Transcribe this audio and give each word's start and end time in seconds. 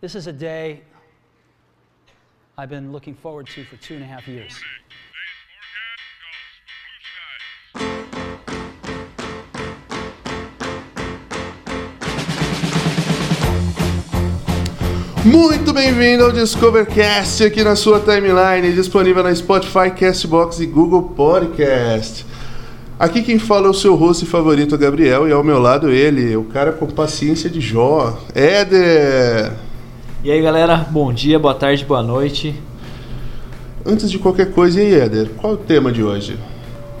This 0.00 0.14
is 0.14 0.26
a 0.26 0.32
day 0.32 0.80
I've 2.56 2.70
been 2.70 2.90
looking 2.90 3.14
forward 3.14 3.46
to 3.48 3.64
for 3.64 3.76
two 3.76 3.96
and 3.96 4.02
a 4.02 4.06
half 4.06 4.26
years. 4.26 4.58
Muito 15.22 15.74
bem-vindo 15.74 16.24
ao 16.24 16.32
Discovercast 16.32 17.44
aqui 17.44 17.62
na 17.62 17.76
sua 17.76 18.00
timeline, 18.00 18.72
disponível 18.72 19.22
na 19.22 19.34
Spotify, 19.34 19.90
Castbox 19.90 20.60
e 20.60 20.66
Google 20.66 21.10
Podcast. 21.10 22.24
Aqui 22.98 23.20
quem 23.20 23.38
fala 23.38 23.66
é 23.66 23.70
o 23.70 23.74
seu 23.74 23.94
host 23.96 24.24
favorito, 24.24 24.78
Gabriel, 24.78 25.28
e 25.28 25.32
ao 25.32 25.44
meu 25.44 25.58
lado 25.58 25.90
ele, 25.90 26.34
o 26.36 26.44
cara 26.44 26.72
com 26.72 26.86
paciência 26.86 27.50
de 27.50 27.60
Jó, 27.60 28.18
Éder. 28.34 29.68
E 30.22 30.30
aí 30.30 30.42
galera, 30.42 30.86
bom 30.90 31.10
dia, 31.10 31.38
boa 31.38 31.54
tarde, 31.54 31.82
boa 31.82 32.02
noite. 32.02 32.54
Antes 33.86 34.10
de 34.10 34.18
qualquer 34.18 34.52
coisa, 34.52 34.78
e 34.78 34.84
aí, 34.84 35.00
Éder, 35.00 35.30
qual 35.30 35.54
é 35.54 35.56
o 35.56 35.58
tema 35.58 35.90
de 35.90 36.02
hoje? 36.02 36.38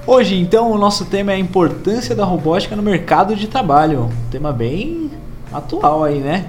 Hoje 0.06 0.36
então 0.36 0.72
o 0.72 0.78
nosso 0.78 1.04
tema 1.04 1.30
é 1.30 1.34
a 1.34 1.38
importância 1.38 2.14
da 2.14 2.24
robótica 2.24 2.74
no 2.74 2.82
mercado 2.82 3.36
de 3.36 3.46
trabalho. 3.46 4.04
Um 4.04 4.30
tema 4.30 4.54
bem 4.54 5.10
atual 5.52 6.02
aí, 6.02 6.18
né? 6.18 6.46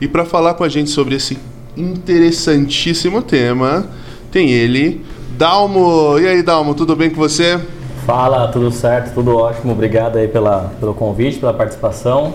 E 0.00 0.08
para 0.08 0.24
falar 0.24 0.54
com 0.54 0.64
a 0.64 0.68
gente 0.68 0.90
sobre 0.90 1.14
esse 1.14 1.38
interessantíssimo 1.76 3.22
tema, 3.22 3.86
tem 4.32 4.50
ele, 4.50 5.06
Dalmo. 5.38 6.18
E 6.18 6.26
aí, 6.26 6.42
Dalmo, 6.42 6.74
tudo 6.74 6.96
bem 6.96 7.10
com 7.10 7.16
você? 7.16 7.60
Fala, 8.04 8.48
tudo 8.48 8.72
certo, 8.72 9.14
tudo 9.14 9.36
ótimo. 9.36 9.70
Obrigado 9.70 10.16
aí 10.16 10.26
pela, 10.26 10.72
pelo 10.80 10.94
convite, 10.94 11.38
pela 11.38 11.54
participação. 11.54 12.34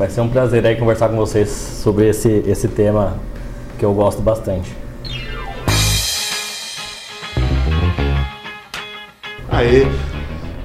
Vai 0.00 0.08
ser 0.08 0.22
um 0.22 0.30
prazer 0.30 0.64
aí 0.64 0.76
conversar 0.76 1.10
com 1.10 1.16
vocês 1.16 1.50
sobre 1.50 2.08
esse, 2.08 2.42
esse 2.46 2.66
tema 2.68 3.18
que 3.78 3.84
eu 3.84 3.92
gosto 3.92 4.22
bastante. 4.22 4.74
Aê. 9.50 9.86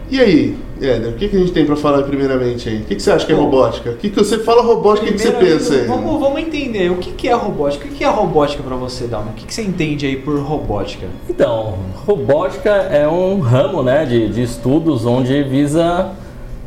E 0.09 0.21
aí, 0.21 0.57
Éder, 0.79 1.09
o 1.09 1.15
que, 1.17 1.27
que 1.27 1.35
a 1.35 1.39
gente 1.39 1.51
tem 1.51 1.65
para 1.65 1.75
falar 1.75 2.03
primeiramente 2.03 2.69
aí? 2.69 2.77
O 2.77 2.85
que, 2.85 2.95
que 2.95 3.01
você 3.01 3.11
acha 3.11 3.25
que 3.25 3.33
é 3.33 3.35
robótica? 3.35 3.89
O 3.89 3.97
que, 3.97 4.09
que 4.09 4.15
você 4.15 4.39
fala 4.39 4.61
robótica, 4.61 5.05
o 5.05 5.09
que, 5.09 5.15
que 5.15 5.21
você 5.23 5.31
pensa 5.33 5.73
aí? 5.73 5.85
Vamos, 5.85 6.17
vamos 6.17 6.39
entender 6.39 6.89
o 6.89 6.95
que, 6.95 7.11
que 7.11 7.27
é 7.27 7.33
robótica. 7.33 7.83
O 7.83 7.89
que, 7.89 7.95
que 7.95 8.03
é 8.05 8.09
robótica 8.09 8.63
para 8.63 8.77
você, 8.77 9.05
Dalma? 9.05 9.31
O 9.31 9.33
que, 9.33 9.45
que 9.45 9.53
você 9.53 9.63
entende 9.63 10.05
aí 10.05 10.15
por 10.15 10.39
robótica? 10.39 11.07
Então, 11.29 11.79
robótica 12.05 12.69
é 12.71 13.05
um 13.05 13.41
ramo 13.41 13.83
né, 13.83 14.05
de, 14.05 14.29
de 14.29 14.43
estudos 14.43 15.05
onde 15.05 15.43
visa 15.43 16.15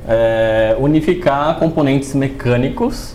é, 0.09 0.75
unificar 0.81 1.59
componentes 1.59 2.15
mecânicos 2.15 3.15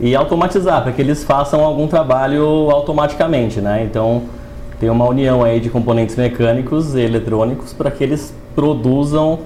e 0.00 0.14
automatizar, 0.14 0.82
para 0.82 0.92
que 0.92 1.00
eles 1.00 1.22
façam 1.24 1.64
algum 1.64 1.86
trabalho 1.86 2.44
automaticamente. 2.70 3.60
Né? 3.60 3.84
Então, 3.84 4.22
tem 4.80 4.90
uma 4.90 5.06
união 5.06 5.42
aí 5.42 5.60
de 5.60 5.70
componentes 5.70 6.16
mecânicos 6.16 6.94
e 6.94 7.00
eletrônicos 7.00 7.72
para 7.72 7.90
que 7.90 8.02
eles 8.04 8.34
produzam 8.54 9.38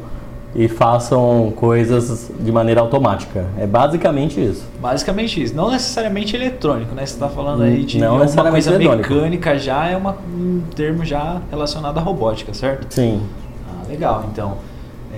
e 0.56 0.66
façam 0.66 1.52
coisas 1.54 2.28
de 2.40 2.50
maneira 2.50 2.80
automática. 2.80 3.44
É 3.56 3.64
basicamente 3.68 4.44
isso. 4.44 4.64
Basicamente 4.80 5.40
isso. 5.40 5.54
Não 5.54 5.70
necessariamente 5.70 6.34
eletrônico, 6.34 6.92
né? 6.92 7.06
Você 7.06 7.12
está 7.14 7.28
falando 7.28 7.62
aí 7.62 7.84
de 7.84 8.00
Não 8.00 8.18
necessariamente 8.18 8.64
coisa 8.64 8.82
eletrônico. 8.82 9.14
mecânica 9.14 9.56
já 9.56 9.86
é 9.86 9.96
uma- 9.96 10.16
um 10.36 10.62
termo 10.74 11.04
já 11.04 11.40
relacionado 11.50 11.98
à 11.98 12.00
robótica, 12.00 12.52
certo? 12.52 12.92
Sim. 12.92 13.20
Ah, 13.68 13.88
legal, 13.88 14.24
então. 14.32 14.54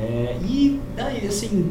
É, 0.02 0.36
e 0.44 0.80
aí, 0.98 1.26
assim, 1.28 1.70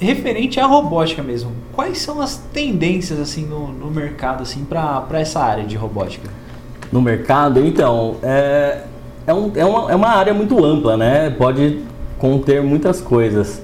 referente 0.00 0.58
à 0.58 0.66
robótica 0.66 1.22
mesmo, 1.22 1.52
quais 1.74 1.98
são 1.98 2.20
as 2.20 2.36
tendências 2.52 3.18
assim 3.20 3.44
no, 3.44 3.68
no 3.68 3.90
mercado 3.90 4.42
assim 4.42 4.64
para 4.64 5.04
essa 5.14 5.40
área 5.40 5.64
de 5.64 5.76
robótica? 5.76 6.30
No 6.90 7.02
mercado, 7.02 7.60
então, 7.66 8.16
é, 8.22 8.82
é, 9.26 9.34
um- 9.34 9.52
é 9.54 9.64
uma, 9.64 9.92
é 9.92 9.94
uma 9.94 10.08
área 10.08 10.32
muito 10.32 10.64
ampla, 10.64 10.96
né? 10.96 11.30
Pode 11.36 11.80
conter 12.18 12.62
muitas 12.62 13.00
coisas. 13.00 13.60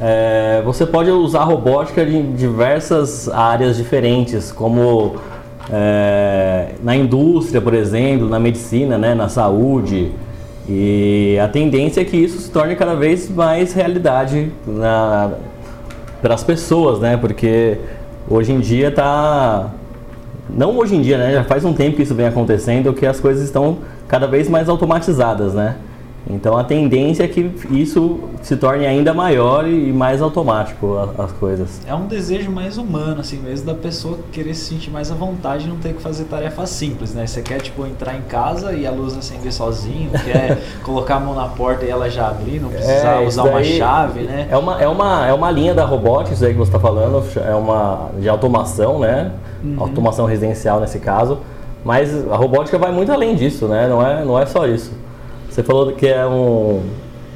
É, 0.00 0.62
você 0.64 0.86
pode 0.86 1.10
usar 1.10 1.44
robótica 1.44 2.02
em 2.02 2.32
diversas 2.32 3.28
áreas 3.28 3.76
diferentes, 3.76 4.52
como 4.52 5.16
é, 5.72 6.74
na 6.82 6.96
indústria, 6.96 7.60
por 7.60 7.74
exemplo, 7.74 8.28
na 8.28 8.38
medicina, 8.38 8.96
né? 8.96 9.14
na 9.14 9.28
saúde. 9.28 10.12
E 10.68 11.38
a 11.42 11.48
tendência 11.48 12.00
é 12.00 12.04
que 12.04 12.16
isso 12.16 12.38
se 12.38 12.50
torne 12.50 12.76
cada 12.76 12.94
vez 12.94 13.28
mais 13.28 13.72
realidade 13.72 14.52
para 16.22 16.34
as 16.34 16.44
pessoas, 16.44 17.00
né? 17.00 17.16
Porque 17.16 17.78
hoje 18.28 18.52
em 18.52 18.60
dia 18.60 18.88
está 18.88 19.70
não 20.48 20.76
hoje 20.76 20.96
em 20.96 21.02
dia, 21.02 21.16
né? 21.16 21.32
Já 21.32 21.44
faz 21.44 21.64
um 21.64 21.72
tempo 21.72 21.96
que 21.96 22.02
isso 22.02 22.14
vem 22.14 22.26
acontecendo, 22.26 22.92
que 22.92 23.06
as 23.06 23.20
coisas 23.20 23.44
estão 23.44 23.78
cada 24.08 24.26
vez 24.26 24.48
mais 24.48 24.68
automatizadas, 24.68 25.54
né? 25.54 25.76
Então 26.28 26.56
a 26.56 26.62
tendência 26.62 27.24
é 27.24 27.28
que 27.28 27.50
isso 27.70 28.20
se 28.42 28.54
torne 28.56 28.86
ainda 28.86 29.12
maior 29.14 29.66
e 29.66 29.92
mais 29.92 30.20
automático 30.20 30.96
a- 31.18 31.24
as 31.24 31.32
coisas. 31.32 31.80
É 31.86 31.94
um 31.94 32.06
desejo 32.06 32.50
mais 32.50 32.76
humano, 32.78 33.20
assim 33.20 33.38
mesmo, 33.38 33.66
da 33.66 33.74
pessoa 33.74 34.18
querer 34.30 34.54
se 34.54 34.66
sentir 34.66 34.90
mais 34.90 35.10
à 35.10 35.14
vontade 35.14 35.64
e 35.64 35.68
não 35.68 35.76
ter 35.76 35.94
que 35.94 36.00
fazer 36.02 36.24
tarefas 36.24 36.68
simples, 36.70 37.14
né? 37.14 37.26
Você 37.26 37.40
quer, 37.42 37.60
tipo, 37.60 37.86
entrar 37.86 38.14
em 38.16 38.20
casa 38.22 38.72
e 38.74 38.86
a 38.86 38.90
luz 38.90 39.16
acender 39.16 39.52
sozinho, 39.52 40.10
quer 40.24 40.58
colocar 40.84 41.16
a 41.16 41.20
mão 41.20 41.34
na 41.34 41.48
porta 41.48 41.84
e 41.84 41.90
ela 41.90 42.08
já 42.10 42.28
abrir, 42.28 42.60
não 42.60 42.68
precisar 42.68 43.22
É, 43.22 43.26
usar 43.26 43.44
uma 43.44 43.64
chave, 43.64 44.20
né? 44.20 44.46
É 44.50 44.56
uma, 44.58 44.80
é 44.80 44.86
uma, 44.88 45.26
é 45.26 45.32
uma 45.32 45.50
linha 45.50 45.74
da 45.74 45.84
robótica, 45.84 46.34
isso 46.34 46.44
aí 46.44 46.52
que 46.52 46.58
você 46.58 46.68
está 46.68 46.78
falando, 46.78 47.24
é 47.36 47.54
uma 47.54 48.10
de 48.18 48.28
automação, 48.28 48.98
né? 49.00 49.32
Uhum. 49.64 49.76
Automação 49.80 50.26
residencial 50.26 50.80
nesse 50.80 50.98
caso. 50.98 51.38
Mas 51.82 52.10
a 52.30 52.36
robótica 52.36 52.76
vai 52.78 52.92
muito 52.92 53.10
além 53.10 53.34
disso, 53.34 53.66
né? 53.66 53.88
Não 53.88 54.06
é, 54.06 54.22
não 54.22 54.38
é 54.38 54.44
só 54.44 54.66
isso. 54.66 54.92
Você 55.50 55.62
falou 55.62 55.92
que 55.92 56.06
é 56.06 56.24
um 56.26 56.80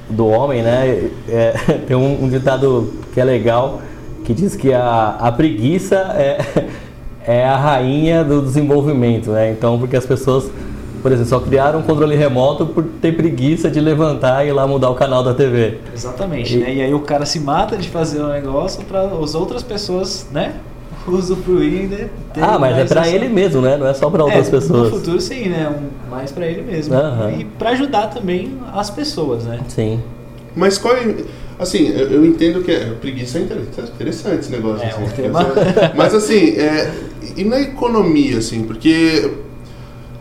do 0.08 0.26
homem, 0.26 0.62
né? 0.62 1.10
É, 1.28 1.52
tem 1.86 1.97
um, 1.97 2.25
um 2.25 2.28
ditado 2.28 2.92
que 3.12 3.20
é 3.20 3.25
legal 3.25 3.80
que 4.25 4.32
diz 4.32 4.56
que 4.56 4.72
a, 4.72 5.16
a 5.20 5.30
preguiça 5.32 5.97
é, 5.97 6.38
é 7.26 7.44
a 7.44 7.56
rainha 7.56 8.25
do 8.25 8.41
desenvolvimento, 8.41 9.30
né? 9.30 9.50
Então, 9.50 9.78
porque 9.78 9.97
as 9.97 10.06
pessoas, 10.06 10.50
por 11.02 11.12
exemplo, 11.12 11.28
só 11.28 11.41
criaram 11.41 11.80
um 11.80 11.82
controle 11.82 12.16
remoto 12.16 12.64
por 12.64 12.84
ter 13.02 13.14
preguiça 13.16 13.70
de 13.70 13.80
levantar 13.80 14.44
e 14.44 14.48
ir 14.48 14.52
lá 14.52 14.66
mudar 14.66 14.88
o 14.91 14.94
canal 14.94 15.22
da 15.22 15.34
TV. 15.34 15.78
Exatamente, 15.92 16.54
E- 16.56 16.60
né? 16.60 16.75
E 16.75 16.81
aí 16.82 16.94
o 16.94 17.00
cara 17.00 17.26
se 17.26 17.38
mata 17.41 17.76
de 17.76 17.88
fazer 17.91 18.20
o 18.22 18.28
negócio 18.28 18.82
para 18.84 19.02
as 19.02 19.34
outras 19.34 19.62
pessoas, 19.62 20.26
né? 20.32 20.54
De 21.04 22.09
ter 22.32 22.42
Ah, 22.42 22.59
mas 22.59 22.76
é 22.78 22.84
pra 22.84 23.03
essa- 23.03 23.10
ele 23.10 23.28
mesmo, 23.28 23.60
né? 23.60 23.76
Não 23.76 23.87
é 23.87 23.94
só 23.94 24.09
pra 24.10 24.25
outras 24.25 24.48
É, 24.48 24.50
pessoas. 24.50 24.91
No 24.92 24.98
futuro 24.98 25.20
sim, 25.20 25.48
né? 25.48 25.69
Um- 25.69 26.10
mais 26.10 26.32
para 26.32 26.47
ele 26.47 26.62
mesmo. 26.62 26.94
Aham. 26.94 27.31
E 27.38 27.44
para 27.44 27.70
ajudar 27.70 28.06
também 28.09 28.59
as 28.72 28.91
pessoas, 28.91 29.44
né? 29.44 29.60
Sim. 29.69 30.00
Mas 30.56 30.78
qual 30.78 30.94
é. 30.97 31.14
Assim, 31.59 31.88
eu, 31.88 32.10
eu 32.10 32.25
entendo 32.25 32.62
que 32.62 32.70
é, 32.72 32.84
preguiça 33.00 33.38
é 33.38 33.43
interessante, 33.43 33.91
interessante 33.93 34.41
esse 34.41 34.50
negócio. 34.53 34.84
É, 34.84 34.88
assim, 34.91 35.03
um 35.04 35.09
tema- 35.09 35.47
Mas 35.94 36.14
assim, 36.14 36.56
é, 36.56 36.91
e 37.37 37.44
na 37.44 37.60
economia, 37.60 38.38
assim, 38.38 38.64
porque 38.64 39.31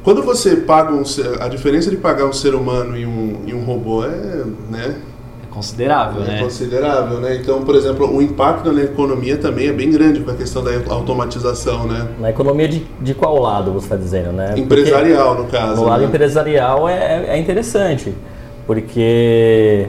quando 0.03 0.21
você 0.21 0.57
paga 0.57 0.91
um 0.93 1.03
ser- 1.05 1.41
a 1.41 1.47
diferença 1.47 1.89
de 1.89 1.97
pagar 1.97 2.25
um 2.25 2.33
ser 2.33 2.53
humano 2.53 2.95
e 2.97 3.05
um, 3.05 3.37
e 3.47 3.53
um 3.53 3.63
robô 3.63 4.03
é, 4.05 4.43
né, 4.69 4.95
É 4.95 4.95
considerável, 5.53 6.23
é 6.23 6.27
né? 6.27 6.39
considerável, 6.41 7.19
né? 7.19 7.35
Então, 7.35 7.61
por 7.61 7.75
exemplo, 7.75 8.11
o 8.11 8.21
impacto 8.21 8.71
na 8.71 8.81
economia 8.81 9.37
também 9.37 9.67
é 9.67 9.71
bem 9.71 9.91
grande 9.91 10.21
com 10.21 10.31
a 10.31 10.33
questão 10.33 10.63
da 10.63 10.71
automatização, 10.89 11.85
né? 11.85 12.07
Na 12.19 12.31
economia 12.31 12.67
de, 12.67 12.85
de 12.99 13.13
qual 13.13 13.39
lado 13.39 13.71
você 13.71 13.85
está 13.85 13.95
dizendo, 13.95 14.31
né? 14.31 14.47
Porque 14.47 14.61
Empresarial, 14.61 15.35
no 15.35 15.45
caso. 15.45 15.75
no 15.81 15.87
lado 15.87 16.01
né? 16.01 16.07
empresarial 16.07 16.89
é, 16.89 17.25
é 17.27 17.37
interessante, 17.37 18.13
porque 18.65 19.87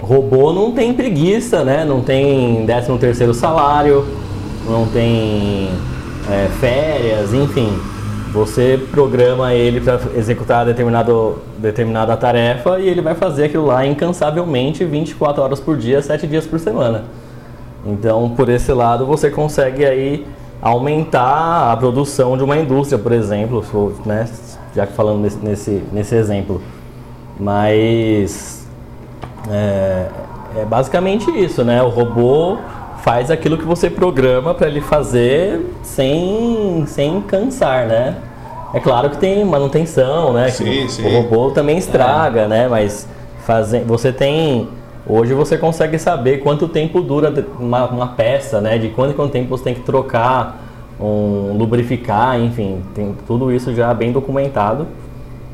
robô 0.00 0.52
não 0.52 0.72
tem 0.72 0.92
preguiça, 0.92 1.64
né? 1.64 1.84
Não 1.84 2.02
tem 2.02 2.66
13 2.66 2.98
terceiro 2.98 3.32
salário, 3.32 4.04
não 4.68 4.86
tem 4.86 5.70
é, 6.30 6.48
férias, 6.60 7.32
enfim. 7.32 7.72
Você 8.32 8.80
programa 8.90 9.52
ele 9.52 9.78
para 9.78 10.00
executar 10.16 10.64
determinado, 10.64 11.38
determinada 11.58 12.16
tarefa 12.16 12.80
e 12.80 12.88
ele 12.88 13.02
vai 13.02 13.14
fazer 13.14 13.44
aquilo 13.44 13.66
lá 13.66 13.86
incansavelmente 13.86 14.86
24 14.86 15.42
horas 15.42 15.60
por 15.60 15.76
dia, 15.76 16.00
7 16.00 16.26
dias 16.26 16.46
por 16.46 16.58
semana. 16.58 17.04
Então, 17.84 18.30
por 18.30 18.48
esse 18.48 18.72
lado, 18.72 19.04
você 19.04 19.28
consegue 19.30 19.84
aí 19.84 20.26
aumentar 20.62 21.72
a 21.72 21.76
produção 21.76 22.34
de 22.38 22.42
uma 22.42 22.56
indústria, 22.56 22.98
por 22.98 23.12
exemplo, 23.12 23.62
né, 24.06 24.26
já 24.74 24.86
que 24.86 24.94
falando 24.94 25.20
nesse, 25.20 25.38
nesse, 25.38 25.82
nesse 25.92 26.14
exemplo. 26.14 26.62
Mas 27.38 28.66
é, 29.50 30.06
é 30.56 30.64
basicamente 30.64 31.30
isso, 31.30 31.62
né? 31.64 31.82
O 31.82 31.90
robô 31.90 32.56
faz 33.02 33.30
aquilo 33.30 33.58
que 33.58 33.64
você 33.64 33.90
programa 33.90 34.54
para 34.54 34.68
ele 34.68 34.80
fazer 34.80 35.60
sem, 35.82 36.84
sem 36.86 37.20
cansar, 37.22 37.86
né? 37.86 38.16
É 38.72 38.80
claro 38.80 39.10
que 39.10 39.18
tem 39.18 39.44
manutenção, 39.44 40.32
né? 40.32 40.48
Sim, 40.48 40.64
que 40.64 40.88
sim. 40.88 41.06
O 41.06 41.22
robô 41.22 41.50
também 41.50 41.76
estraga, 41.76 42.48
né? 42.48 42.68
Mas 42.68 43.06
faze, 43.44 43.80
você 43.80 44.12
tem 44.12 44.68
Hoje 45.04 45.34
você 45.34 45.58
consegue 45.58 45.98
saber 45.98 46.38
quanto 46.38 46.68
tempo 46.68 47.00
dura 47.00 47.32
uma, 47.58 47.86
uma 47.88 48.06
peça, 48.08 48.60
né? 48.60 48.78
De 48.78 48.88
quanto 48.90 49.14
quanto 49.14 49.32
tempo 49.32 49.48
você 49.48 49.64
tem 49.64 49.74
que 49.74 49.80
trocar 49.80 50.62
um 51.00 51.56
lubrificar, 51.58 52.38
enfim, 52.40 52.80
tem 52.94 53.12
tudo 53.26 53.50
isso 53.50 53.74
já 53.74 53.92
bem 53.92 54.12
documentado. 54.12 54.86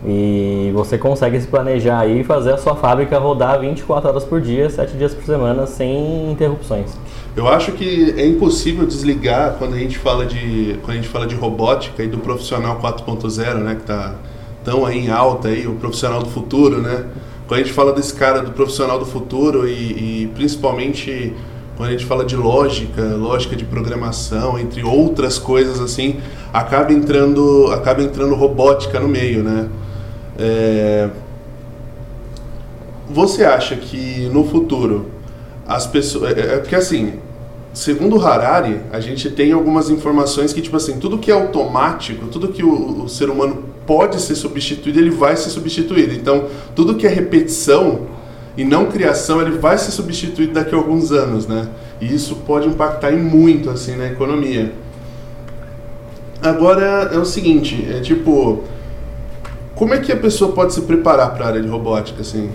E 0.06 0.70
você 0.74 0.98
consegue 0.98 1.40
se 1.40 1.46
planejar 1.46 2.00
aí 2.00 2.20
e 2.20 2.24
fazer 2.24 2.52
a 2.52 2.58
sua 2.58 2.76
fábrica 2.76 3.18
rodar 3.18 3.58
24 3.58 4.10
horas 4.10 4.24
por 4.24 4.40
dia, 4.40 4.68
7 4.68 4.96
dias 4.98 5.14
por 5.14 5.24
semana, 5.24 5.66
sem 5.66 6.30
interrupções. 6.30 6.96
Eu 7.36 7.46
acho 7.46 7.72
que 7.72 8.14
é 8.16 8.26
impossível 8.26 8.84
desligar 8.86 9.54
quando 9.58 9.74
a 9.74 9.78
gente 9.78 9.96
fala 9.98 10.26
de, 10.26 10.78
quando 10.82 10.96
a 10.96 11.00
gente 11.00 11.08
fala 11.08 11.26
de 11.26 11.34
robótica 11.34 12.02
e 12.02 12.08
do 12.08 12.18
profissional 12.18 12.80
4.0, 12.80 13.54
né, 13.58 13.76
que 13.76 13.82
tá 13.84 14.16
tão 14.64 14.84
aí 14.84 14.98
em 14.98 15.10
alta 15.10 15.48
aí, 15.48 15.66
o 15.66 15.74
profissional 15.74 16.22
do 16.22 16.28
futuro, 16.28 16.80
né? 16.82 17.06
Quando 17.46 17.60
a 17.60 17.62
gente 17.62 17.72
fala 17.72 17.92
desse 17.92 18.12
cara 18.12 18.42
do 18.42 18.50
profissional 18.52 18.98
do 18.98 19.06
futuro 19.06 19.66
e, 19.66 20.24
e 20.24 20.26
principalmente 20.34 21.32
quando 21.78 21.90
a 21.90 21.92
gente 21.92 22.04
fala 22.04 22.24
de 22.24 22.34
lógica, 22.34 23.02
lógica 23.14 23.54
de 23.54 23.64
programação, 23.64 24.58
entre 24.58 24.82
outras 24.82 25.38
coisas 25.38 25.80
assim, 25.80 26.16
acaba 26.52 26.92
entrando, 26.92 27.70
acaba 27.72 28.02
entrando 28.02 28.34
robótica 28.34 28.98
no 28.98 29.08
meio, 29.08 29.44
né? 29.44 29.68
É... 30.36 31.08
Você 33.08 33.44
acha 33.44 33.76
que 33.76 34.28
no 34.32 34.44
futuro 34.44 35.06
as 35.68 35.86
pessoas. 35.86 36.36
É, 36.36 36.54
é 36.54 36.58
porque 36.58 36.74
assim, 36.74 37.20
segundo 37.74 38.20
Harari, 38.20 38.80
a 38.90 38.98
gente 38.98 39.30
tem 39.30 39.52
algumas 39.52 39.90
informações 39.90 40.52
que, 40.52 40.62
tipo 40.62 40.76
assim, 40.76 40.98
tudo 40.98 41.18
que 41.18 41.30
é 41.30 41.34
automático, 41.34 42.26
tudo 42.26 42.48
que 42.48 42.64
o, 42.64 43.04
o 43.04 43.08
ser 43.08 43.28
humano 43.28 43.62
pode 43.86 44.20
ser 44.20 44.34
substituído, 44.34 44.98
ele 44.98 45.10
vai 45.10 45.36
ser 45.36 45.50
substituído. 45.50 46.14
Então, 46.14 46.46
tudo 46.74 46.94
que 46.94 47.06
é 47.06 47.10
repetição 47.10 48.06
e 48.56 48.64
não 48.64 48.86
criação, 48.86 49.40
ele 49.40 49.58
vai 49.58 49.78
ser 49.78 49.92
substituído 49.92 50.54
daqui 50.54 50.74
a 50.74 50.78
alguns 50.78 51.12
anos, 51.12 51.46
né? 51.46 51.68
E 52.00 52.12
isso 52.12 52.36
pode 52.46 52.66
impactar 52.66 53.12
em 53.12 53.18
muito, 53.18 53.70
assim, 53.70 53.96
na 53.96 54.06
economia. 54.06 54.72
Agora, 56.42 57.10
é 57.12 57.18
o 57.18 57.24
seguinte, 57.24 57.86
é 57.90 58.00
tipo 58.00 58.64
como 59.78 59.94
é 59.94 59.98
que 59.98 60.10
a 60.10 60.16
pessoa 60.16 60.50
pode 60.52 60.74
se 60.74 60.80
preparar 60.82 61.34
para 61.34 61.44
a 61.44 61.48
área 61.50 61.62
de 61.62 61.68
robótica, 61.68 62.22
assim? 62.22 62.50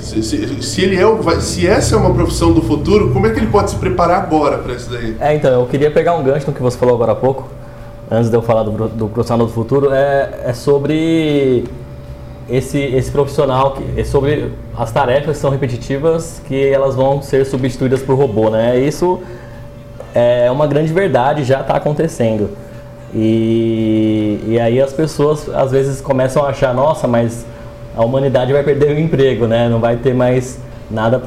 Se, 0.00 0.22
se, 0.22 0.62
se, 0.62 0.82
ele 0.82 0.96
é, 0.96 1.40
se 1.40 1.66
essa 1.66 1.94
é 1.94 1.98
uma 1.98 2.12
profissão 2.12 2.52
do 2.52 2.60
futuro, 2.62 3.12
como 3.12 3.26
é 3.26 3.30
que 3.30 3.38
ele 3.38 3.46
pode 3.46 3.70
se 3.70 3.76
preparar 3.76 4.22
agora 4.22 4.58
para 4.58 4.74
isso 4.74 4.90
daí? 4.90 5.16
É, 5.20 5.34
então, 5.34 5.60
eu 5.60 5.66
queria 5.66 5.90
pegar 5.90 6.14
um 6.14 6.22
gancho 6.22 6.46
no 6.46 6.52
que 6.52 6.62
você 6.62 6.76
falou 6.76 6.94
agora 6.94 7.12
há 7.12 7.16
pouco, 7.16 7.48
antes 8.10 8.28
de 8.28 8.36
eu 8.36 8.42
falar 8.42 8.64
do, 8.64 8.88
do 8.88 9.08
profissional 9.08 9.46
do 9.46 9.52
futuro, 9.52 9.90
é, 9.92 10.42
é 10.46 10.52
sobre 10.52 11.64
esse, 12.48 12.78
esse 12.78 13.10
profissional, 13.10 13.72
que, 13.72 14.00
é 14.00 14.04
sobre 14.04 14.52
as 14.76 14.92
tarefas 14.92 15.36
que 15.36 15.40
são 15.40 15.50
repetitivas, 15.50 16.40
que 16.46 16.68
elas 16.68 16.94
vão 16.94 17.22
ser 17.22 17.44
substituídas 17.46 18.02
por 18.02 18.16
robô, 18.16 18.50
né? 18.50 18.78
Isso 18.78 19.20
é 20.14 20.50
uma 20.50 20.66
grande 20.66 20.92
verdade, 20.92 21.44
já 21.44 21.60
está 21.60 21.76
acontecendo. 21.76 22.50
E, 23.14 24.40
e 24.46 24.60
aí 24.60 24.80
as 24.80 24.92
pessoas 24.92 25.48
às 25.48 25.70
vezes 25.70 26.00
começam 26.00 26.44
a 26.44 26.48
achar, 26.48 26.74
nossa, 26.74 27.06
mas 27.06 27.46
a 27.96 28.04
humanidade 28.04 28.52
vai 28.52 28.62
perder 28.62 28.96
o 28.96 28.98
emprego, 28.98 29.46
né? 29.46 29.68
Não 29.68 29.78
vai 29.78 29.96
ter 29.96 30.14
mais 30.14 30.58
nada 30.90 31.22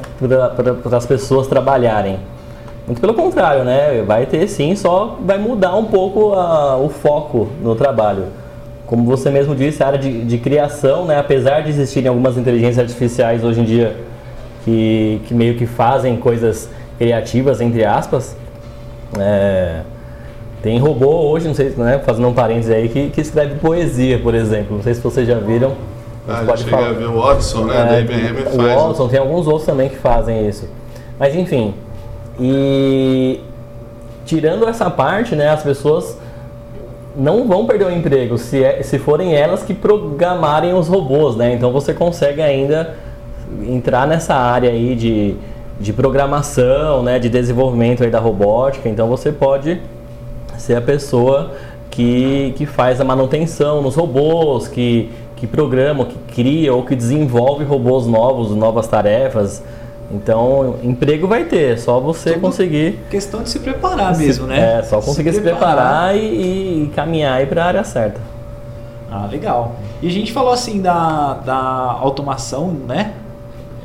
para 0.82 0.96
as 0.96 1.06
pessoas 1.06 1.46
trabalharem. 1.46 2.18
Muito 2.86 3.00
pelo 3.00 3.14
contrário, 3.14 3.64
né? 3.64 4.02
Vai 4.06 4.26
ter 4.26 4.46
sim, 4.48 4.74
só 4.74 5.18
vai 5.24 5.38
mudar 5.38 5.76
um 5.76 5.84
pouco 5.84 6.32
a, 6.34 6.76
o 6.76 6.88
foco 6.88 7.48
no 7.62 7.74
trabalho. 7.74 8.24
Como 8.86 9.04
você 9.04 9.30
mesmo 9.30 9.54
disse, 9.54 9.82
a 9.82 9.88
área 9.88 9.98
de, 9.98 10.24
de, 10.24 10.38
criação, 10.38 11.04
né? 11.04 11.18
apesar 11.18 11.60
de 11.60 11.68
existirem 11.68 12.08
algumas 12.08 12.38
inteligências 12.38 12.78
artificiais 12.78 13.44
hoje 13.44 13.60
em 13.60 13.64
dia 13.64 13.96
que, 14.64 15.20
que 15.26 15.34
meio 15.34 15.56
que 15.56 15.66
fazem 15.66 16.16
coisas 16.16 16.70
criativas, 16.96 17.60
entre 17.60 17.84
aspas, 17.84 18.34
é, 19.18 19.80
tem 20.62 20.78
robô 20.78 21.30
hoje, 21.30 21.46
não 21.46 21.54
sei, 21.54 21.70
né, 21.76 22.00
fazendo 22.04 22.28
um 22.28 22.32
parênteses 22.32 22.70
aí, 22.70 22.88
que, 22.88 23.10
que 23.10 23.20
escreve 23.20 23.56
poesia, 23.56 24.18
por 24.18 24.34
exemplo. 24.34 24.76
Não 24.76 24.82
sei 24.82 24.94
se 24.94 25.00
vocês 25.00 25.26
já 25.26 25.38
viram. 25.38 25.74
Ah, 26.28 26.42
pode 26.44 26.64
falar. 26.64 26.92
ver 26.92 27.06
o 27.06 27.20
Watson, 27.20 27.64
né, 27.64 27.80
é, 27.80 27.84
da 27.86 28.00
IBM 28.00 28.42
faz. 28.42 28.54
O 28.54 28.86
Watson, 28.86 29.04
né? 29.04 29.10
tem 29.10 29.18
alguns 29.18 29.46
outros 29.46 29.64
também 29.64 29.88
que 29.88 29.96
fazem 29.96 30.46
isso. 30.46 30.68
Mas 31.18 31.34
enfim, 31.34 31.74
e 32.38 33.40
tirando 34.26 34.68
essa 34.68 34.90
parte, 34.90 35.34
né, 35.34 35.48
as 35.48 35.62
pessoas 35.62 36.18
não 37.16 37.48
vão 37.48 37.66
perder 37.66 37.86
o 37.86 37.90
emprego 37.90 38.36
se, 38.36 38.62
é, 38.62 38.82
se 38.82 38.98
forem 38.98 39.34
elas 39.34 39.62
que 39.62 39.72
programarem 39.72 40.74
os 40.74 40.86
robôs, 40.86 41.34
né? 41.34 41.54
Então 41.54 41.72
você 41.72 41.94
consegue 41.94 42.42
ainda 42.42 42.94
entrar 43.66 44.06
nessa 44.06 44.34
área 44.34 44.70
aí 44.70 44.94
de, 44.94 45.34
de 45.80 45.92
programação, 45.92 47.02
né, 47.02 47.18
de 47.18 47.28
desenvolvimento 47.28 48.04
aí 48.04 48.10
da 48.10 48.20
robótica. 48.20 48.88
Então 48.88 49.08
você 49.08 49.32
pode 49.32 49.80
ser 50.58 50.76
a 50.76 50.80
pessoa 50.80 51.52
que, 51.90 52.54
que 52.56 52.66
faz 52.66 53.00
a 53.00 53.04
manutenção 53.04 53.82
nos 53.82 53.96
robôs, 53.96 54.68
que, 54.68 55.10
que 55.38 55.46
programa, 55.46 56.04
que 56.04 56.18
cria 56.34 56.74
ou 56.74 56.84
que 56.84 56.96
desenvolve 56.96 57.64
robôs 57.64 58.06
novos, 58.06 58.50
novas 58.50 58.88
tarefas. 58.88 59.62
Então, 60.10 60.76
emprego 60.82 61.28
vai 61.28 61.44
ter, 61.44 61.78
só 61.78 62.00
você 62.00 62.32
Tudo 62.32 62.40
conseguir. 62.40 62.98
Questão 63.08 63.42
de 63.42 63.50
se 63.50 63.60
preparar 63.60 64.14
se, 64.14 64.22
mesmo, 64.22 64.46
né? 64.46 64.78
É, 64.78 64.82
só 64.82 65.00
conseguir 65.00 65.30
se, 65.30 65.36
se 65.36 65.42
preparar, 65.42 66.16
e, 66.16 66.84
e, 66.84 66.92
caminhar 66.94 67.46
para 67.46 67.62
a 67.62 67.66
área 67.66 67.84
certa. 67.84 68.20
Ah, 69.10 69.28
legal. 69.30 69.76
E 70.02 70.08
a 70.08 70.10
gente 70.10 70.32
falou 70.32 70.52
assim 70.52 70.80
da, 70.80 71.34
da 71.34 71.56
automação, 71.56 72.68
né? 72.70 73.12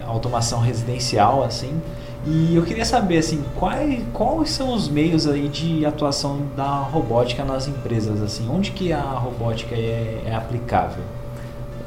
Automação 0.08 0.60
residencial, 0.60 1.44
assim. 1.44 1.82
E 2.26 2.56
eu 2.56 2.64
queria 2.64 2.86
saber 2.86 3.18
assim, 3.18 3.44
quais, 3.60 4.02
quais 4.14 4.50
são 4.50 4.74
os 4.74 4.88
meios 4.88 5.28
aí 5.28 5.50
de 5.50 5.86
atuação 5.86 6.40
da 6.56 6.78
robótica 6.78 7.44
nas 7.44 7.68
empresas 7.68 8.22
assim? 8.22 8.50
Onde 8.50 8.72
que 8.72 8.94
a 8.94 9.02
robótica 9.02 9.76
é, 9.76 10.22
é 10.26 10.34
aplicável? 10.34 11.04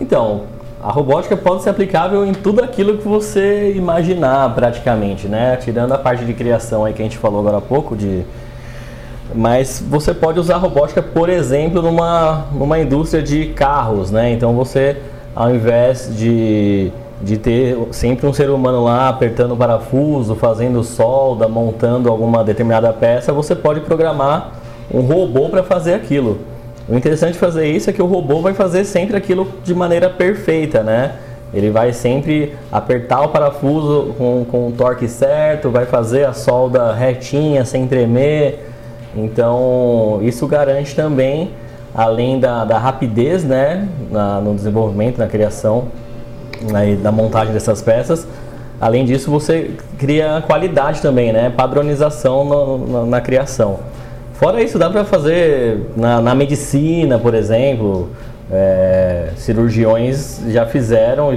Então, 0.00 0.42
a 0.82 0.90
robótica 0.90 1.36
pode 1.36 1.62
ser 1.62 1.70
aplicável 1.70 2.24
em 2.24 2.32
tudo 2.32 2.62
aquilo 2.62 2.98
que 2.98 3.08
você 3.08 3.72
imaginar 3.74 4.54
praticamente, 4.54 5.26
né? 5.26 5.56
Tirando 5.56 5.92
a 5.92 5.98
parte 5.98 6.24
de 6.24 6.34
criação 6.34 6.84
aí 6.84 6.92
que 6.92 7.02
a 7.02 7.04
gente 7.04 7.18
falou 7.18 7.40
agora 7.40 7.58
há 7.58 7.62
pouco 7.62 7.96
de 7.96 8.24
mas 9.34 9.84
você 9.84 10.14
pode 10.14 10.38
usar 10.38 10.56
robótica, 10.56 11.02
por 11.02 11.28
exemplo, 11.28 11.82
numa, 11.82 12.46
numa 12.52 12.78
indústria 12.78 13.20
de 13.20 13.46
carros, 13.46 14.10
né? 14.12 14.30
Então 14.30 14.54
você, 14.54 14.96
ao 15.34 15.52
invés 15.52 16.16
de 16.16 16.92
de 17.20 17.38
ter 17.38 17.76
sempre 17.92 18.26
um 18.26 18.32
ser 18.32 18.50
humano 18.50 18.84
lá 18.84 19.08
apertando 19.08 19.52
o 19.52 19.56
parafuso, 19.56 20.34
fazendo 20.34 20.84
solda, 20.84 21.48
montando 21.48 22.10
alguma 22.10 22.44
determinada 22.44 22.92
peça, 22.92 23.32
você 23.32 23.54
pode 23.54 23.80
programar 23.80 24.52
um 24.92 25.00
robô 25.00 25.48
para 25.48 25.62
fazer 25.62 25.94
aquilo. 25.94 26.38
O 26.88 26.94
interessante 26.94 27.32
de 27.32 27.38
fazer 27.38 27.68
isso 27.68 27.90
é 27.90 27.92
que 27.92 28.02
o 28.02 28.06
robô 28.06 28.40
vai 28.40 28.54
fazer 28.54 28.84
sempre 28.84 29.16
aquilo 29.16 29.48
de 29.64 29.74
maneira 29.74 30.08
perfeita, 30.08 30.82
né? 30.82 31.12
Ele 31.52 31.70
vai 31.70 31.92
sempre 31.92 32.54
apertar 32.70 33.22
o 33.22 33.28
parafuso 33.28 34.14
com, 34.18 34.44
com 34.50 34.68
o 34.68 34.72
torque 34.72 35.08
certo, 35.08 35.70
vai 35.70 35.86
fazer 35.86 36.24
a 36.24 36.32
solda 36.32 36.92
retinha, 36.92 37.64
sem 37.64 37.86
tremer. 37.86 38.66
Então, 39.16 40.18
isso 40.22 40.46
garante 40.46 40.94
também, 40.94 41.50
além 41.94 42.38
da, 42.38 42.64
da 42.64 42.78
rapidez 42.78 43.42
né, 43.42 43.88
na, 44.10 44.40
no 44.40 44.54
desenvolvimento, 44.54 45.18
na 45.18 45.26
criação 45.26 45.86
né, 46.70 46.96
da 46.96 47.10
montagem 47.10 47.54
dessas 47.54 47.80
peças. 47.80 48.26
Além 48.78 49.04
disso, 49.06 49.30
você 49.30 49.70
cria 49.98 50.42
qualidade 50.46 51.00
também, 51.00 51.32
né? 51.32 51.48
Padronização 51.48 52.44
no, 52.44 52.86
na, 52.86 53.06
na, 53.06 53.20
criação. 53.22 53.78
Fora 54.38 54.62
isso, 54.62 54.78
dá 54.78 54.90
para 54.90 55.02
fazer 55.02 55.86
na, 55.96 56.20
na, 56.20 56.34
medicina, 56.34 57.18
por 57.18 57.34
exemplo. 57.34 58.10
É, 58.52 59.30
cirurgiões 59.36 60.40
já 60.48 60.64
fizeram 60.66 61.36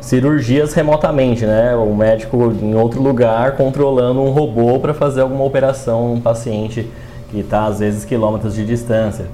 cirurgias 0.00 0.72
remotamente, 0.74 1.44
né? 1.46 1.74
O 1.74 1.94
médico 1.94 2.54
em 2.62 2.74
outro 2.74 3.02
lugar 3.02 3.56
controlando 3.56 4.20
um 4.20 4.30
robô 4.30 4.78
para 4.78 4.94
fazer 4.94 5.22
alguma 5.22 5.42
operação 5.42 6.12
um 6.12 6.20
paciente 6.20 6.88
que 7.30 7.40
está 7.40 7.64
às 7.64 7.80
vezes 7.80 8.04
quilômetros 8.04 8.54
de 8.54 8.64
distância. 8.64 9.24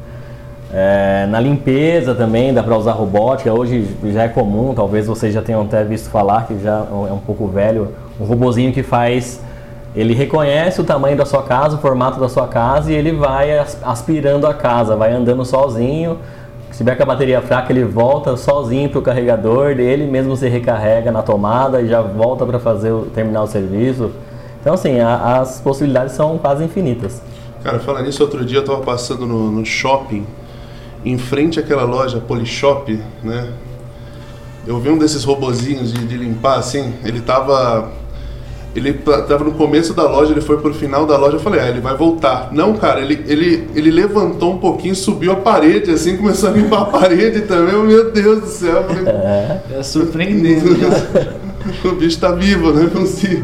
É, 0.72 1.26
na 1.28 1.40
limpeza 1.40 2.14
também 2.14 2.54
dá 2.54 2.62
para 2.62 2.76
usar 2.76 2.92
robótica, 2.92 3.52
hoje 3.52 3.86
já 4.12 4.22
é 4.22 4.28
comum, 4.28 4.72
talvez 4.72 5.06
vocês 5.06 5.34
já 5.34 5.42
tenham 5.42 5.62
até 5.62 5.84
visto 5.84 6.08
falar, 6.10 6.46
que 6.46 6.58
já 6.62 6.86
é 6.90 7.12
um 7.12 7.20
pouco 7.24 7.46
velho, 7.48 7.88
um 8.20 8.24
robozinho 8.24 8.72
que 8.72 8.82
faz, 8.82 9.40
ele 9.94 10.12
reconhece 10.12 10.80
o 10.80 10.84
tamanho 10.84 11.16
da 11.16 11.24
sua 11.24 11.42
casa, 11.42 11.76
o 11.76 11.78
formato 11.78 12.18
da 12.18 12.28
sua 12.28 12.48
casa 12.48 12.92
e 12.92 12.94
ele 12.94 13.12
vai 13.12 13.58
aspirando 13.82 14.46
a 14.46 14.54
casa, 14.54 14.96
vai 14.96 15.12
andando 15.12 15.44
sozinho, 15.44 16.18
se 16.70 16.78
tiver 16.78 16.96
com 16.96 17.04
a 17.04 17.06
bateria 17.06 17.40
fraca 17.40 17.72
ele 17.72 17.84
volta 17.84 18.36
sozinho 18.36 18.90
para 18.90 18.98
o 18.98 19.02
carregador, 19.02 19.70
ele 19.70 20.06
mesmo 20.06 20.36
se 20.36 20.48
recarrega 20.48 21.12
na 21.12 21.22
tomada 21.22 21.80
e 21.80 21.86
já 21.86 22.02
volta 22.02 22.44
para 22.44 22.58
fazer 22.58 22.92
terminar 23.14 23.44
o 23.44 23.46
serviço. 23.46 24.10
Então 24.60 24.74
assim, 24.74 24.98
a, 24.98 25.38
as 25.38 25.60
possibilidades 25.60 26.14
são 26.14 26.36
quase 26.38 26.64
infinitas. 26.64 27.22
Cara, 27.62 27.78
falando 27.78 28.06
nisso, 28.06 28.22
outro 28.22 28.44
dia 28.44 28.58
eu 28.58 28.62
estava 28.62 28.82
passando 28.82 29.24
no, 29.24 29.50
no 29.50 29.64
shopping 29.64 30.26
em 31.04 31.16
frente 31.16 31.60
àquela 31.60 31.84
loja 31.84 32.18
Polishop, 32.18 33.00
né? 33.22 33.48
Eu 34.66 34.80
vi 34.80 34.90
um 34.90 34.98
desses 34.98 35.22
robozinhos 35.22 35.92
de, 35.92 36.06
de 36.06 36.16
limpar, 36.16 36.58
assim, 36.58 36.94
ele 37.04 37.20
tava... 37.20 37.90
ele 38.74 38.92
t- 38.92 39.22
tava 39.22 39.44
no 39.44 39.52
começo 39.52 39.94
da 39.94 40.02
loja, 40.08 40.32
ele 40.32 40.40
foi 40.40 40.58
pro 40.60 40.74
final 40.74 41.06
da 41.06 41.16
loja, 41.16 41.36
eu 41.36 41.40
falei, 41.40 41.60
ah, 41.60 41.68
ele 41.68 41.80
vai 41.80 41.96
voltar. 41.96 42.48
Não, 42.52 42.74
cara, 42.74 43.00
ele, 43.00 43.24
ele, 43.26 43.68
ele 43.74 43.90
levantou 43.90 44.52
um 44.54 44.58
pouquinho, 44.58 44.94
subiu 44.94 45.32
a 45.32 45.36
parede, 45.36 45.90
assim, 45.90 46.16
começou 46.16 46.48
a 46.48 46.52
limpar 46.52 46.82
a 46.82 46.84
parede 46.86 47.42
também, 47.42 47.72
eu, 47.74 47.84
meu 47.84 48.10
Deus 48.10 48.40
do 48.40 48.46
céu. 48.48 48.84
falei, 48.84 49.04
É 49.78 49.82
surpreendente. 49.82 50.64
né? 50.64 51.32
o 51.84 51.92
bicho 51.92 52.18
tá 52.20 52.32
vivo, 52.32 52.72
né? 52.72 52.90
Não 52.94 53.06
se... 53.06 53.42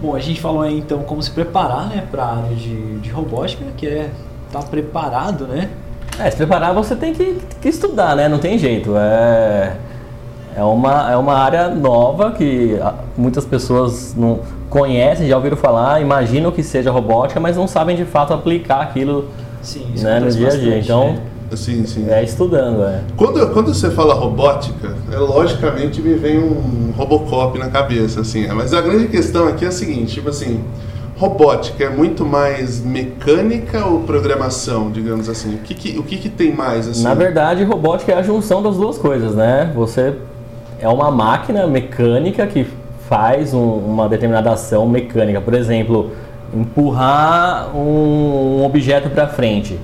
Bom, 0.00 0.14
a 0.14 0.20
gente 0.20 0.40
falou 0.40 0.62
aí 0.62 0.78
então 0.78 1.00
como 1.00 1.20
se 1.22 1.30
preparar, 1.30 1.88
né, 1.88 2.04
para 2.10 2.22
a 2.22 2.36
área 2.36 2.54
de, 2.54 2.98
de 3.00 3.10
robótica, 3.10 3.64
que 3.76 3.86
é 3.86 4.10
estar 4.46 4.62
preparado, 4.64 5.46
né? 5.46 5.70
É, 6.18 6.30
se 6.30 6.36
preparar 6.36 6.72
você 6.74 6.94
tem 6.94 7.12
que, 7.12 7.36
que 7.60 7.68
estudar, 7.68 8.14
né? 8.16 8.28
Não 8.28 8.38
tem 8.38 8.56
jeito. 8.58 8.92
É, 8.96 9.72
é, 10.58 10.64
uma, 10.64 11.12
é 11.12 11.16
uma 11.16 11.34
área 11.34 11.68
nova 11.68 12.32
que 12.32 12.76
ah, 12.82 12.94
muitas 13.16 13.44
pessoas 13.44 14.12
não 14.16 14.40
conhecem, 14.68 15.28
já 15.28 15.36
ouviram 15.36 15.56
falar, 15.56 16.02
imaginam 16.02 16.50
que 16.50 16.64
seja 16.64 16.90
robótica, 16.90 17.38
mas 17.38 17.56
não 17.56 17.68
sabem 17.68 17.96
de 17.96 18.04
fato 18.04 18.34
aplicar 18.34 18.80
aquilo 18.80 19.28
Sim, 19.62 19.86
né, 20.00 20.18
no 20.18 20.28
dia 20.30 20.48
a 20.48 20.56
dia. 20.56 20.78
Então, 20.80 21.12
né? 21.12 21.20
Assim, 21.52 21.86
sim. 21.86 22.06
é 22.10 22.22
estudando, 22.24 22.82
é. 22.82 23.02
Quando, 23.16 23.48
quando 23.52 23.72
você 23.72 23.88
fala 23.90 24.14
robótica, 24.14 24.94
é, 25.10 25.16
logicamente 25.16 26.02
me 26.02 26.14
vem 26.14 26.38
um 26.38 26.92
Robocop 26.96 27.56
na 27.58 27.68
cabeça, 27.68 28.20
assim. 28.20 28.44
é, 28.44 28.52
Mas 28.52 28.74
a 28.74 28.80
grande 28.80 29.06
questão 29.06 29.46
aqui 29.46 29.64
é 29.64 29.68
a 29.68 29.72
seguinte, 29.72 30.14
tipo 30.14 30.28
assim, 30.28 30.62
robótica 31.16 31.84
é 31.84 31.88
muito 31.88 32.24
mais 32.26 32.82
mecânica 32.84 33.86
ou 33.86 34.00
programação, 34.00 34.90
digamos 34.90 35.28
assim? 35.28 35.54
O 35.54 35.58
que 35.58 35.74
que, 35.74 35.98
o 35.98 36.02
que, 36.02 36.18
que 36.18 36.28
tem 36.28 36.52
mais, 36.52 36.88
assim? 36.88 37.04
Na 37.04 37.14
verdade, 37.14 37.62
robótica 37.62 38.12
é 38.12 38.16
a 38.16 38.22
junção 38.22 38.60
das 38.60 38.76
duas 38.76 38.98
coisas, 38.98 39.34
né? 39.34 39.72
Você 39.74 40.14
é 40.80 40.88
uma 40.88 41.10
máquina 41.10 41.66
mecânica 41.66 42.46
que 42.46 42.66
faz 43.08 43.54
um- 43.54 43.76
uma 43.78 44.08
determinada 44.08 44.52
ação 44.52 44.86
mecânica. 44.86 45.40
Por 45.40 45.54
exemplo, 45.54 46.12
empurrar 46.54 47.74
um, 47.74 48.60
um 48.60 48.64
objeto 48.64 49.10
para 49.10 49.26
frente. 49.26 49.78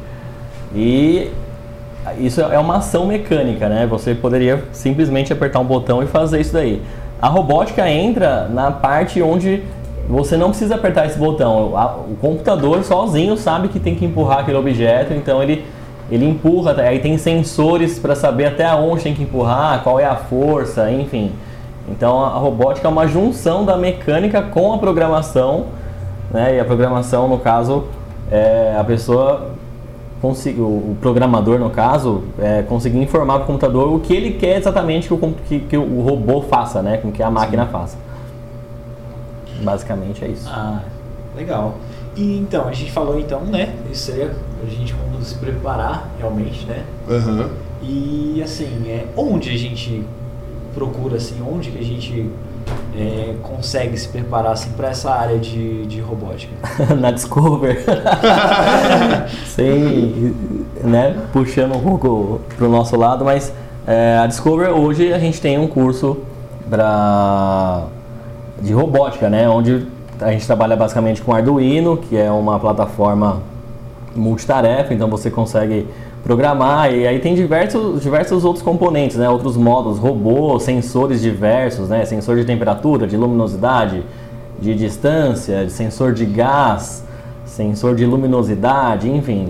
E 0.74 1.30
isso 2.18 2.40
é 2.40 2.58
uma 2.58 2.76
ação 2.76 3.06
mecânica, 3.06 3.68
né? 3.68 3.86
Você 3.86 4.14
poderia 4.14 4.64
simplesmente 4.72 5.32
apertar 5.32 5.60
um 5.60 5.64
botão 5.64 6.02
e 6.02 6.06
fazer 6.06 6.40
isso 6.40 6.52
daí. 6.52 6.82
A 7.20 7.28
robótica 7.28 7.88
entra 7.88 8.48
na 8.48 8.70
parte 8.70 9.22
onde 9.22 9.62
você 10.08 10.36
não 10.36 10.50
precisa 10.50 10.74
apertar 10.74 11.06
esse 11.06 11.18
botão. 11.18 11.72
O 12.10 12.16
computador 12.20 12.84
sozinho 12.84 13.36
sabe 13.36 13.68
que 13.68 13.80
tem 13.80 13.94
que 13.94 14.04
empurrar 14.04 14.40
aquele 14.40 14.58
objeto, 14.58 15.14
então 15.14 15.42
ele, 15.42 15.64
ele 16.10 16.26
empurra. 16.26 16.74
Aí 16.80 16.98
tem 16.98 17.16
sensores 17.18 17.98
para 17.98 18.14
saber 18.14 18.46
até 18.46 18.72
onde 18.74 19.02
tem 19.02 19.14
que 19.14 19.22
empurrar, 19.22 19.82
qual 19.82 19.98
é 19.98 20.04
a 20.04 20.16
força, 20.16 20.90
enfim. 20.90 21.32
Então 21.88 22.24
a 22.24 22.30
robótica 22.30 22.86
é 22.86 22.90
uma 22.90 23.06
junção 23.06 23.64
da 23.64 23.76
mecânica 23.76 24.42
com 24.42 24.72
a 24.72 24.78
programação, 24.78 25.66
né? 26.30 26.56
E 26.56 26.60
a 26.60 26.64
programação, 26.64 27.28
no 27.28 27.38
caso, 27.38 27.84
é 28.30 28.76
a 28.78 28.84
pessoa 28.84 29.54
o, 30.26 30.96
programador, 31.02 31.58
no 31.58 31.68
caso, 31.68 32.24
é, 32.38 32.62
conseguir 32.62 32.98
informar 32.98 33.34
para 33.34 33.44
o 33.44 33.46
computador 33.46 33.92
o 33.92 34.00
que 34.00 34.14
ele 34.14 34.32
quer 34.32 34.56
exatamente 34.56 35.08
que 35.08 35.14
o, 35.14 35.34
que, 35.46 35.60
que 35.60 35.76
o 35.76 36.00
robô 36.00 36.40
faça, 36.42 36.80
né? 36.82 36.96
Com 36.96 37.12
que 37.12 37.22
a 37.22 37.30
máquina 37.30 37.66
faça. 37.66 37.98
Basicamente 39.62 40.24
é 40.24 40.28
isso. 40.28 40.48
Ah, 40.50 40.80
legal. 41.36 41.74
E 42.16 42.38
então, 42.38 42.68
a 42.68 42.72
gente 42.72 42.90
falou 42.92 43.18
então, 43.18 43.40
né? 43.40 43.74
Isso 43.90 44.12
seria 44.12 44.30
a 44.66 44.70
gente 44.70 44.94
como 44.94 45.22
se 45.22 45.34
preparar 45.36 46.10
realmente, 46.18 46.66
né? 46.66 46.84
Aham. 47.08 47.50
E 47.82 48.40
assim, 48.42 48.88
é, 48.88 49.06
onde 49.16 49.50
a 49.50 49.58
gente 49.58 50.04
procura, 50.74 51.16
assim, 51.16 51.36
onde 51.46 51.70
que 51.70 51.78
a 51.78 51.84
gente 51.84 52.30
é, 52.96 53.34
consegue 53.42 53.96
se 53.96 54.08
preparar 54.08 54.52
assim, 54.52 54.70
para 54.70 54.88
essa 54.88 55.12
área 55.12 55.38
de, 55.38 55.86
de 55.86 56.00
robótica? 56.00 56.52
Na 56.98 57.10
Discover. 57.10 57.84
Sem, 59.46 60.34
né? 60.82 61.16
Puxando 61.32 61.76
um 61.76 61.80
pouco 61.80 62.40
pro 62.56 62.68
nosso 62.68 62.96
lado, 62.96 63.24
mas 63.24 63.52
é, 63.86 64.18
a 64.18 64.26
Discover 64.26 64.70
hoje 64.70 65.12
a 65.12 65.18
gente 65.18 65.40
tem 65.40 65.58
um 65.58 65.66
curso 65.66 66.18
pra, 66.68 67.84
de 68.60 68.72
robótica, 68.72 69.28
né? 69.28 69.48
Onde 69.48 69.86
a 70.20 70.30
gente 70.30 70.46
trabalha 70.46 70.76
basicamente 70.76 71.20
com 71.20 71.34
Arduino, 71.34 71.96
que 71.96 72.16
é 72.16 72.30
uma 72.30 72.58
plataforma 72.58 73.42
multitarefa, 74.14 74.94
então 74.94 75.08
você 75.08 75.30
consegue 75.30 75.86
programar 76.22 76.92
e 76.92 77.06
aí 77.06 77.18
tem 77.18 77.34
diversos, 77.34 78.02
diversos 78.02 78.44
outros 78.44 78.62
componentes, 78.64 79.16
né? 79.16 79.28
Outros 79.28 79.56
módulos, 79.56 79.98
robô, 79.98 80.58
sensores 80.58 81.20
diversos, 81.20 81.88
né? 81.88 82.04
Sensor 82.04 82.36
de 82.36 82.44
temperatura, 82.44 83.06
de 83.06 83.16
luminosidade, 83.16 84.02
de 84.58 84.74
distância, 84.74 85.66
de 85.66 85.72
sensor 85.72 86.12
de 86.12 86.24
gás, 86.24 87.04
sensor 87.44 87.94
de 87.94 88.06
luminosidade, 88.06 89.10
enfim. 89.10 89.48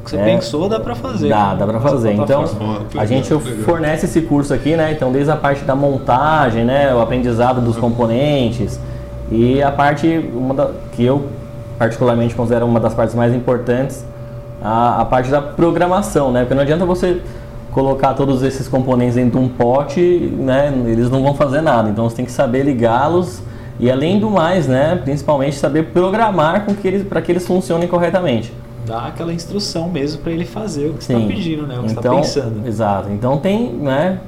O 0.00 0.04
que 0.04 0.10
você 0.10 0.16
É, 0.16 0.24
pensou, 0.24 0.68
dá 0.68 0.80
para 0.80 0.94
fazer. 0.94 1.28
Dá, 1.28 1.54
dá 1.54 1.66
pra 1.66 1.78
essa 1.78 1.88
fazer. 1.88 2.12
Então, 2.12 2.44
a 2.96 3.04
gente 3.06 3.28
fornece 3.64 4.06
esse 4.06 4.22
curso 4.22 4.54
aqui, 4.54 4.76
né? 4.76 4.92
Então, 4.92 5.12
desde 5.12 5.30
a 5.30 5.36
parte 5.36 5.64
da 5.64 5.74
montagem, 5.74 6.64
né? 6.64 6.94
O 6.94 7.00
aprendizado 7.00 7.60
dos 7.60 7.76
componentes 7.76 8.78
e 9.30 9.62
a 9.62 9.70
parte 9.70 10.06
uma 10.34 10.54
da, 10.54 10.70
que 10.92 11.04
eu 11.04 11.24
particularmente 11.78 12.34
considero 12.34 12.66
uma 12.66 12.80
das 12.80 12.94
partes 12.94 13.14
mais 13.14 13.34
importantes, 13.34 14.04
a, 14.62 15.00
a 15.00 15.04
parte 15.04 15.30
da 15.30 15.42
programação, 15.42 16.32
né? 16.32 16.40
Porque 16.40 16.54
não 16.54 16.62
adianta 16.62 16.84
você 16.84 17.20
colocar 17.72 18.14
todos 18.14 18.42
esses 18.42 18.68
componentes 18.68 19.16
dentro 19.16 19.38
de 19.38 19.44
um 19.44 19.48
pote, 19.48 20.00
né? 20.00 20.72
Eles 20.86 21.10
não 21.10 21.22
vão 21.22 21.34
fazer 21.34 21.60
nada. 21.60 21.90
Então, 21.90 22.08
você 22.08 22.16
tem 22.16 22.24
que 22.24 22.32
saber 22.32 22.62
ligá-los 22.62 23.42
e 23.78 23.90
além 23.90 24.20
do 24.20 24.30
mais, 24.30 24.66
né? 24.68 24.96
Principalmente 25.02 25.56
saber 25.56 25.86
programar 25.86 26.64
com 26.64 26.74
que 26.74 26.86
eles 26.86 27.06
para 27.06 27.20
que 27.20 27.32
eles 27.32 27.46
funcionem 27.46 27.88
corretamente. 27.88 28.52
Dá 28.86 29.06
aquela 29.06 29.32
instrução 29.32 29.88
mesmo 29.88 30.22
para 30.22 30.30
ele 30.30 30.44
fazer 30.44 30.90
o 30.90 30.94
que 30.94 31.00
está 31.00 31.14
pedindo, 31.14 31.66
né? 31.66 31.78
O 31.78 31.82
que 31.82 31.88
você 31.88 31.98
então, 31.98 32.20
está 32.20 32.40
pensando. 32.42 32.66
Exato. 32.68 33.10
Então 33.10 33.38
tem, 33.38 33.72
né, 33.72 34.20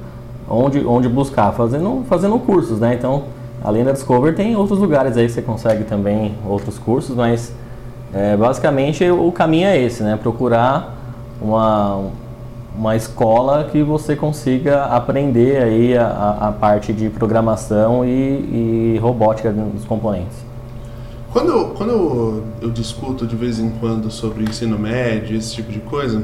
onde, 0.49 0.85
onde 0.85 1.07
buscar, 1.07 1.51
fazendo, 1.53 2.03
fazendo 2.09 2.37
cursos, 2.39 2.79
né? 2.79 2.95
Então, 2.95 3.23
além 3.63 3.83
da 3.83 3.91
Discover, 3.91 4.35
tem 4.35 4.55
outros 4.55 4.79
lugares 4.79 5.17
aí 5.17 5.25
que 5.25 5.31
você 5.33 5.41
consegue 5.41 5.83
também 5.83 6.35
outros 6.47 6.77
cursos, 6.77 7.15
mas 7.15 7.53
é, 8.13 8.35
basicamente 8.37 9.03
o 9.09 9.31
caminho 9.31 9.67
é 9.67 9.77
esse, 9.81 10.01
né? 10.03 10.17
Procurar 10.21 10.95
uma, 11.41 12.05
uma 12.77 12.95
escola 12.95 13.65
que 13.71 13.83
você 13.83 14.15
consiga 14.15 14.85
aprender 14.85 15.61
aí 15.61 15.97
a, 15.97 16.37
a- 16.41 16.51
parte 16.51 16.93
de 16.93 17.09
programação 17.09 18.05
e, 18.05 18.95
e 18.95 18.99
robótica 19.01 19.51
dos 19.51 19.83
componentes. 19.85 20.45
Quando, 21.33 21.51
eu, 21.51 21.65
quando 21.75 21.89
eu, 21.91 22.43
eu 22.61 22.69
discuto 22.71 23.27
de 23.27 23.35
vez 23.35 23.59
em 23.59 23.69
quando 23.69 24.09
sobre 24.09 24.43
ensino 24.43 24.79
médio, 24.79 25.37
esse 25.37 25.53
tipo 25.53 25.71
de 25.71 25.79
coisa, 25.79 26.23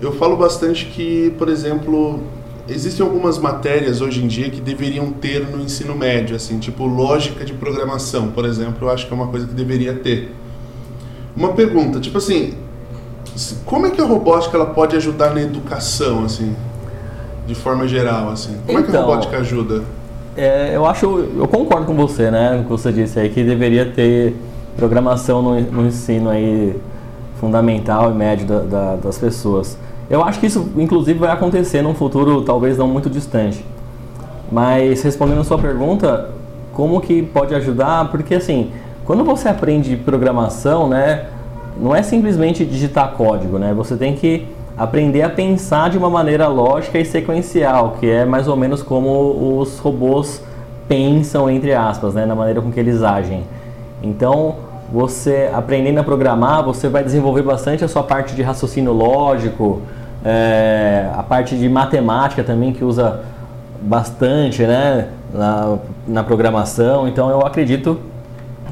eu 0.00 0.12
falo 0.12 0.36
bastante 0.36 0.86
que, 0.86 1.34
por 1.36 1.48
exemplo, 1.48 2.20
existem 2.68 3.04
algumas 3.04 3.38
matérias 3.38 4.00
hoje 4.00 4.22
em 4.22 4.26
dia 4.26 4.50
que 4.50 4.60
deveriam 4.60 5.10
ter 5.10 5.46
no 5.48 5.60
ensino 5.62 5.94
médio, 5.94 6.36
assim, 6.36 6.58
tipo 6.58 6.86
lógica 6.86 7.44
de 7.44 7.52
programação, 7.52 8.28
por 8.28 8.44
exemplo, 8.44 8.86
eu 8.86 8.90
acho 8.90 9.06
que 9.06 9.12
é 9.12 9.16
uma 9.16 9.28
coisa 9.28 9.46
que 9.46 9.54
deveria 9.54 9.94
ter. 9.94 10.34
Uma 11.36 11.52
pergunta, 11.52 12.00
tipo 12.00 12.18
assim, 12.18 12.54
como 13.64 13.86
é 13.86 13.90
que 13.90 14.00
a 14.00 14.04
robótica 14.04 14.56
ela 14.56 14.66
pode 14.66 14.96
ajudar 14.96 15.34
na 15.34 15.40
educação, 15.42 16.24
assim, 16.24 16.54
de 17.46 17.54
forma 17.54 17.86
geral, 17.88 18.30
assim? 18.30 18.56
Como 18.66 18.78
é 18.78 18.82
que 18.82 18.88
a 18.88 18.90
Então, 18.90 19.06
robótica 19.06 19.38
ajuda? 19.38 19.82
É, 20.36 20.74
eu 20.76 20.84
acho, 20.86 21.06
eu 21.36 21.48
concordo 21.48 21.86
com 21.86 21.94
você, 21.94 22.30
né? 22.30 22.50
Com 22.56 22.60
o 22.60 22.64
que 22.64 22.82
você 22.82 22.92
disse 22.92 23.18
aí, 23.18 23.28
que 23.28 23.42
deveria 23.42 23.86
ter 23.86 24.34
programação 24.76 25.42
no, 25.42 25.60
no 25.60 25.86
ensino 25.86 26.30
aí 26.30 26.76
fundamental 27.40 28.10
e 28.10 28.14
médio 28.14 28.46
da- 28.46 28.60
da- 28.60 28.96
das 28.96 29.18
pessoas. 29.18 29.76
Eu 30.10 30.24
acho 30.24 30.40
que 30.40 30.46
isso, 30.46 30.70
inclusive, 30.76 31.18
vai 31.18 31.30
acontecer 31.30 31.82
num 31.82 31.94
futuro 31.94 32.42
talvez 32.42 32.78
não 32.78 32.88
muito 32.88 33.10
distante. 33.10 33.64
Mas 34.50 35.02
respondendo 35.02 35.40
a 35.40 35.44
sua 35.44 35.58
pergunta, 35.58 36.30
como 36.72 37.00
que 37.00 37.22
pode 37.22 37.54
ajudar? 37.54 38.10
Porque 38.10 38.34
assim, 38.34 38.70
quando 39.04 39.24
você 39.24 39.48
aprende 39.48 39.96
programação, 39.96 40.88
né, 40.88 41.26
não 41.78 41.94
é 41.94 42.02
simplesmente 42.02 42.64
digitar 42.64 43.12
código, 43.12 43.58
né? 43.58 43.74
Você 43.74 43.96
tem 43.96 44.14
que 44.14 44.46
aprender 44.76 45.22
a 45.22 45.28
pensar 45.28 45.90
de 45.90 45.98
uma 45.98 46.08
maneira 46.08 46.46
lógica 46.46 46.98
e 46.98 47.04
sequencial, 47.04 47.96
que 47.98 48.08
é 48.08 48.24
mais 48.24 48.48
ou 48.48 48.56
menos 48.56 48.82
como 48.82 49.58
os 49.60 49.78
robôs 49.78 50.42
pensam, 50.88 51.50
entre 51.50 51.74
aspas, 51.74 52.14
né, 52.14 52.24
na 52.24 52.34
maneira 52.34 52.62
com 52.62 52.70
que 52.70 52.80
eles 52.80 53.02
agem. 53.02 53.42
Então, 54.02 54.56
você 54.90 55.50
aprendendo 55.52 55.98
a 55.98 56.04
programar, 56.04 56.64
você 56.64 56.88
vai 56.88 57.04
desenvolver 57.04 57.42
bastante 57.42 57.84
a 57.84 57.88
sua 57.88 58.02
parte 58.02 58.34
de 58.34 58.42
raciocínio 58.42 58.92
lógico, 58.92 59.82
é, 60.24 61.10
a 61.16 61.22
parte 61.22 61.56
de 61.56 61.68
matemática 61.68 62.42
também 62.42 62.72
que 62.72 62.84
usa 62.84 63.20
bastante, 63.80 64.62
né, 64.62 65.08
na, 65.32 65.78
na 66.06 66.24
programação. 66.24 67.06
Então, 67.06 67.30
eu 67.30 67.46
acredito 67.46 67.98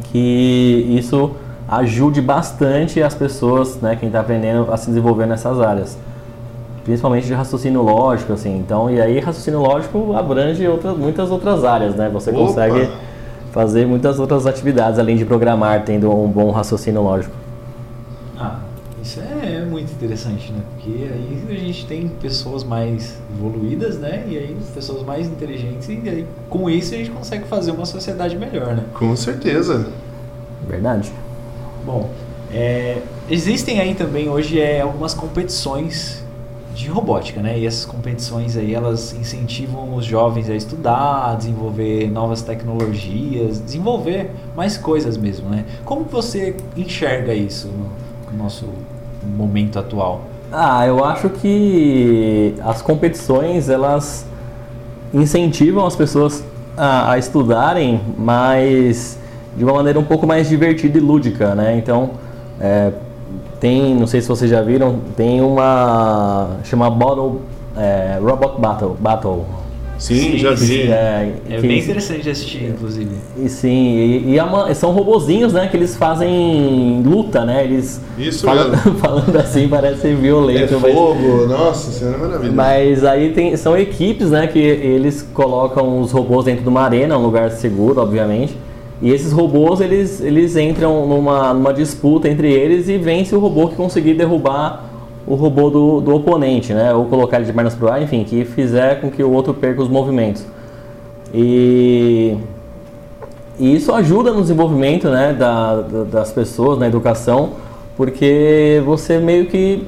que 0.04 0.86
isso 0.98 1.32
ajude 1.68 2.20
bastante 2.20 3.02
as 3.02 3.14
pessoas, 3.14 3.80
né, 3.80 3.96
quem 3.96 4.08
está 4.08 4.20
aprendendo 4.20 4.72
a 4.72 4.76
se 4.76 4.86
desenvolver 4.86 5.26
nessas 5.26 5.60
áreas, 5.60 5.98
principalmente 6.84 7.26
de 7.26 7.34
raciocínio 7.34 7.82
lógico, 7.82 8.32
assim. 8.32 8.56
Então, 8.56 8.90
e 8.90 9.00
aí 9.00 9.18
raciocínio 9.18 9.60
lógico 9.60 10.14
abrange 10.14 10.66
outras, 10.66 10.96
muitas 10.96 11.30
outras 11.30 11.64
áreas, 11.64 11.94
né? 11.94 12.08
Você 12.12 12.30
Opa! 12.30 12.38
consegue 12.38 12.88
fazer 13.50 13.86
muitas 13.86 14.20
outras 14.20 14.46
atividades 14.46 14.98
além 14.98 15.16
de 15.16 15.24
programar, 15.24 15.82
tendo 15.84 16.12
um 16.12 16.28
bom 16.28 16.50
raciocínio 16.50 17.02
lógico. 17.02 17.34
Ah, 18.38 18.56
isso 19.02 19.20
é 19.20 19.64
muito 19.64 19.85
interessante, 19.96 20.52
né? 20.52 20.60
Porque 20.74 21.08
aí 21.10 21.42
a 21.50 21.58
gente 21.58 21.86
tem 21.86 22.08
pessoas 22.08 22.62
mais 22.62 23.16
evoluídas, 23.30 23.98
né? 23.98 24.24
E 24.28 24.36
aí 24.36 24.56
pessoas 24.74 25.02
mais 25.02 25.26
inteligentes, 25.26 25.88
e 25.88 26.08
aí 26.08 26.26
com 26.48 26.68
isso 26.70 26.94
a 26.94 26.98
gente 26.98 27.10
consegue 27.10 27.46
fazer 27.46 27.70
uma 27.70 27.86
sociedade 27.86 28.36
melhor, 28.36 28.74
né? 28.74 28.84
Com 28.94 29.16
certeza. 29.16 29.88
Verdade. 30.68 31.10
Bom, 31.84 32.10
é, 32.52 33.02
existem 33.28 33.80
aí 33.80 33.94
também 33.94 34.28
hoje 34.28 34.60
é, 34.60 34.80
algumas 34.80 35.14
competições 35.14 36.24
de 36.74 36.88
robótica, 36.88 37.40
né? 37.40 37.58
E 37.58 37.66
essas 37.66 37.86
competições 37.86 38.56
aí 38.56 38.74
elas 38.74 39.14
incentivam 39.14 39.94
os 39.94 40.04
jovens 40.04 40.50
a 40.50 40.54
estudar, 40.54 41.30
a 41.30 41.34
desenvolver 41.34 42.10
novas 42.10 42.42
tecnologias, 42.42 43.58
desenvolver 43.58 44.30
mais 44.54 44.76
coisas 44.76 45.16
mesmo, 45.16 45.48
né? 45.48 45.64
Como 45.84 46.04
você 46.04 46.54
enxerga 46.76 47.32
isso 47.32 47.68
no, 47.68 48.30
no 48.30 48.44
nosso 48.44 48.66
momento 49.26 49.78
atual? 49.78 50.22
Ah, 50.52 50.86
eu 50.86 51.04
acho 51.04 51.28
que 51.28 52.54
as 52.64 52.80
competições 52.80 53.68
elas 53.68 54.26
incentivam 55.12 55.86
as 55.86 55.96
pessoas 55.96 56.44
a, 56.76 57.12
a 57.12 57.18
estudarem, 57.18 58.00
mas 58.16 59.18
de 59.56 59.64
uma 59.64 59.72
maneira 59.74 59.98
um 59.98 60.04
pouco 60.04 60.26
mais 60.26 60.48
divertida 60.48 60.98
e 60.98 61.00
lúdica, 61.00 61.54
né? 61.54 61.76
Então, 61.76 62.10
é, 62.60 62.92
tem, 63.58 63.94
não 63.94 64.06
sei 64.06 64.20
se 64.20 64.28
vocês 64.28 64.50
já 64.50 64.62
viram, 64.62 65.00
tem 65.16 65.40
uma 65.40 66.48
chama 66.64 66.90
Battle, 66.90 67.40
é, 67.76 68.18
Robot 68.20 68.60
Battle, 68.60 68.96
Battle. 69.00 69.44
Sim, 69.98 70.14
Sim, 70.32 70.38
já 70.38 70.50
vi. 70.50 70.66
sim. 70.66 70.82
É, 70.88 71.32
É 71.48 71.56
que- 71.56 71.66
bem 71.66 71.78
interessante 71.78 72.22
de 72.22 72.30
assistir, 72.30 72.64
inclusive. 72.64 73.10
E 73.42 73.48
sim, 73.48 73.96
e, 73.96 74.30
e 74.32 74.38
é 74.38 74.44
uma- 74.44 74.72
são 74.74 74.90
robozinhos, 74.90 75.54
né? 75.54 75.68
Que 75.68 75.76
eles 75.76 75.96
fazem 75.96 77.02
luta, 77.04 77.44
né? 77.46 77.64
Eles 77.64 78.00
Isso 78.18 78.44
falando, 78.44 78.72
mesmo. 78.76 78.94
falando 79.00 79.36
assim 79.36 79.66
parece 79.68 80.08
É 80.08 80.14
violento, 80.14 80.78
mas 80.80 80.92
fogo, 80.92 81.46
nossa 81.46 81.90
senhora, 81.90 82.16
é 82.16 82.20
maravilha. 82.20 82.52
Mas 82.52 83.04
aí 83.04 83.32
tem, 83.32 83.56
são 83.56 83.76
equipes, 83.76 84.30
né, 84.30 84.46
que 84.46 84.58
eles 84.58 85.22
colocam 85.32 86.00
os 86.00 86.12
robôs 86.12 86.44
dentro 86.44 86.62
de 86.62 86.68
uma 86.68 86.82
arena, 86.82 87.16
um 87.16 87.22
lugar 87.22 87.50
seguro, 87.52 88.00
obviamente. 88.00 88.54
E 89.00 89.10
esses 89.10 89.30
robôs, 89.32 89.80
eles, 89.80 90.20
eles 90.22 90.56
entram 90.56 91.06
numa, 91.06 91.52
numa 91.52 91.72
disputa 91.72 92.28
entre 92.28 92.50
eles 92.50 92.88
e 92.88 92.96
vence 92.96 93.34
o 93.34 93.38
robô 93.38 93.68
que 93.68 93.76
conseguir 93.76 94.14
derrubar 94.14 94.85
o 95.26 95.34
robô 95.34 95.68
do, 95.70 96.00
do 96.00 96.14
oponente, 96.14 96.72
né? 96.72 96.92
Ou 96.94 97.06
colocar 97.06 97.38
ele 97.38 97.46
de 97.46 97.52
pernas 97.52 97.74
pro 97.74 97.90
ar, 97.90 98.00
enfim, 98.02 98.22
que 98.24 98.44
fizer 98.44 99.00
com 99.00 99.10
que 99.10 99.22
o 99.22 99.30
outro 99.32 99.52
perca 99.52 99.82
os 99.82 99.88
movimentos. 99.88 100.44
E, 101.34 102.36
e 103.58 103.74
isso 103.74 103.92
ajuda 103.92 104.32
no 104.32 104.40
desenvolvimento, 104.40 105.08
né, 105.08 105.32
da, 105.36 105.76
da- 105.82 106.04
das 106.04 106.32
pessoas, 106.32 106.78
na 106.78 106.86
educação, 106.86 107.50
porque 107.96 108.80
você 108.84 109.18
meio 109.18 109.46
que 109.46 109.82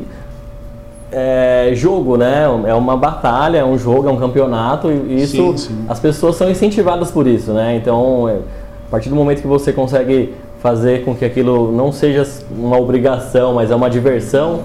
é 1.10 1.70
jogo, 1.74 2.16
né? 2.16 2.44
É 2.66 2.74
uma 2.74 2.96
batalha, 2.96 3.58
é 3.58 3.64
um 3.64 3.78
jogo, 3.78 4.08
é 4.08 4.12
um 4.12 4.16
campeonato 4.18 4.90
e 4.90 5.22
isso 5.22 5.36
Sim, 5.36 5.56
sim. 5.56 5.84
as 5.88 5.98
pessoas 5.98 6.36
são 6.36 6.50
incentivadas 6.50 7.10
por 7.10 7.26
isso, 7.26 7.52
né? 7.52 7.76
Então, 7.76 8.28
é, 8.28 8.32
a 8.34 8.90
partir 8.90 9.08
do 9.08 9.14
momento 9.16 9.40
que 9.40 9.46
você 9.46 9.72
consegue 9.72 10.34
fazer 10.60 11.04
com 11.04 11.14
que 11.14 11.24
aquilo 11.24 11.72
não 11.72 11.92
seja 11.92 12.26
uma 12.58 12.76
obrigação, 12.78 13.54
mas 13.54 13.70
é 13.70 13.74
uma 13.74 13.88
diversão, 13.88 14.60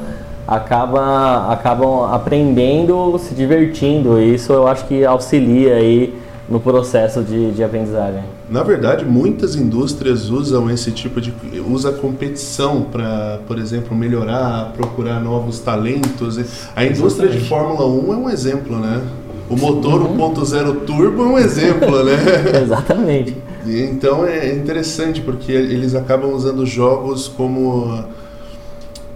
acaba 0.48 1.52
acabam 1.52 2.14
aprendendo, 2.14 3.18
se 3.20 3.34
divertindo. 3.34 4.20
E 4.20 4.36
isso 4.36 4.54
eu 4.54 4.68
acho 4.68 4.86
que 4.86 5.06
auxilia 5.06 5.76
aí 5.76 6.14
no 6.50 6.60
processo 6.60 7.22
de, 7.22 7.52
de 7.52 7.64
aprendizagem. 7.64 8.22
Na 8.50 8.64
verdade, 8.64 9.06
muitas 9.06 9.56
indústrias 9.56 10.30
usam 10.30 10.70
esse 10.70 10.92
tipo 10.92 11.22
de 11.22 11.34
usa 11.68 11.92
competição 11.92 12.82
para, 12.82 13.40
por 13.48 13.58
exemplo, 13.58 13.96
melhorar, 13.96 14.74
procurar 14.76 15.20
novos 15.20 15.60
talentos. 15.60 16.40
A 16.76 16.86
indústria 16.86 17.30
de 17.30 17.40
Fórmula 17.48 17.88
1 17.88 18.14
é 18.14 18.18
um 18.18 18.30
exemplo, 18.30 18.78
né? 18.78 19.02
O 19.50 19.56
motor 19.56 20.02
1.0 20.02 20.86
turbo 20.86 21.24
é 21.24 21.26
um 21.26 21.38
exemplo, 21.38 22.04
né? 22.04 22.14
Exatamente. 22.62 23.36
Então 23.66 24.26
é 24.26 24.54
interessante 24.54 25.22
porque 25.22 25.52
eles 25.52 25.96
acabam 25.96 26.34
usando 26.34 26.66
jogos 26.66 27.28
como 27.28 28.04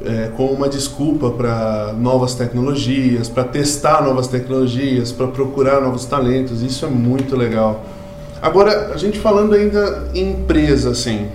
é, 0.06 0.30
como 0.36 0.54
uma 0.54 0.70
desculpa 0.70 1.32
para 1.32 1.94
novas 1.98 2.36
tecnologias, 2.36 3.30
para 3.30 3.44
testar 3.44 4.02
novas 4.04 4.28
tecnologias, 4.28 5.12
para 5.12 5.28
procurar 5.28 5.82
novos 5.82 6.06
talentos. 6.06 6.62
Isso 6.62 6.86
é 6.86 6.90
muito 6.90 7.36
legal. 7.36 7.84
Agora, 8.42 8.92
a 8.94 8.98
gente 8.98 9.20
falando 9.20 9.56
ainda 9.56 10.08
em 10.14 10.32
empresa, 10.32 10.92
assim, 10.92 11.28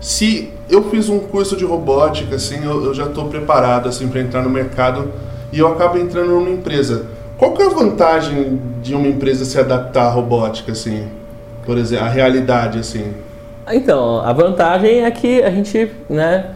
se 0.00 0.50
eu 0.68 0.84
fiz 0.90 1.08
um 1.08 1.18
curso 1.18 1.56
de 1.56 1.64
robótica, 1.64 2.36
assim, 2.36 2.64
eu, 2.64 2.84
eu 2.84 2.94
já 2.94 3.06
estou 3.06 3.26
preparado 3.28 3.88
assim 3.88 4.08
para 4.08 4.20
entrar 4.20 4.42
no 4.42 4.50
mercado 4.50 5.10
e 5.52 5.58
eu 5.58 5.68
acabo 5.68 5.98
entrando 5.98 6.30
numa 6.30 6.50
empresa. 6.50 7.06
Qual 7.36 7.52
que 7.54 7.62
é 7.62 7.66
a 7.66 7.70
vantagem 7.70 8.60
de 8.82 8.94
uma 8.94 9.08
empresa 9.08 9.44
se 9.44 9.58
adaptar 9.58 10.06
à 10.06 10.10
robótica, 10.10 10.72
assim? 10.72 11.08
Por 11.64 11.78
exemplo, 11.78 12.04
a 12.04 12.08
realidade, 12.08 12.78
assim. 12.78 13.14
Então, 13.72 14.20
a 14.20 14.32
vantagem 14.32 15.04
é 15.04 15.10
que 15.10 15.42
a 15.42 15.50
gente, 15.50 15.90
né, 16.08 16.50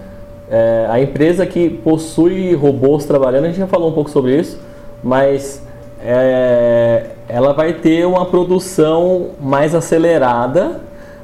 é, 0.51 0.87
a 0.89 1.01
empresa 1.01 1.47
que 1.47 1.71
possui 1.71 2.55
robôs 2.55 3.05
trabalhando, 3.05 3.45
a 3.45 3.49
gente 3.49 3.59
já 3.59 3.67
falou 3.67 3.91
um 3.91 3.93
pouco 3.93 4.11
sobre 4.11 4.39
isso, 4.39 4.61
mas 5.03 5.63
é, 6.05 7.07
ela 7.29 7.53
vai 7.53 7.73
ter 7.73 8.07
uma 8.07 8.27
produção 8.27 9.29
mais 9.41 9.75
acelerada 9.75 10.81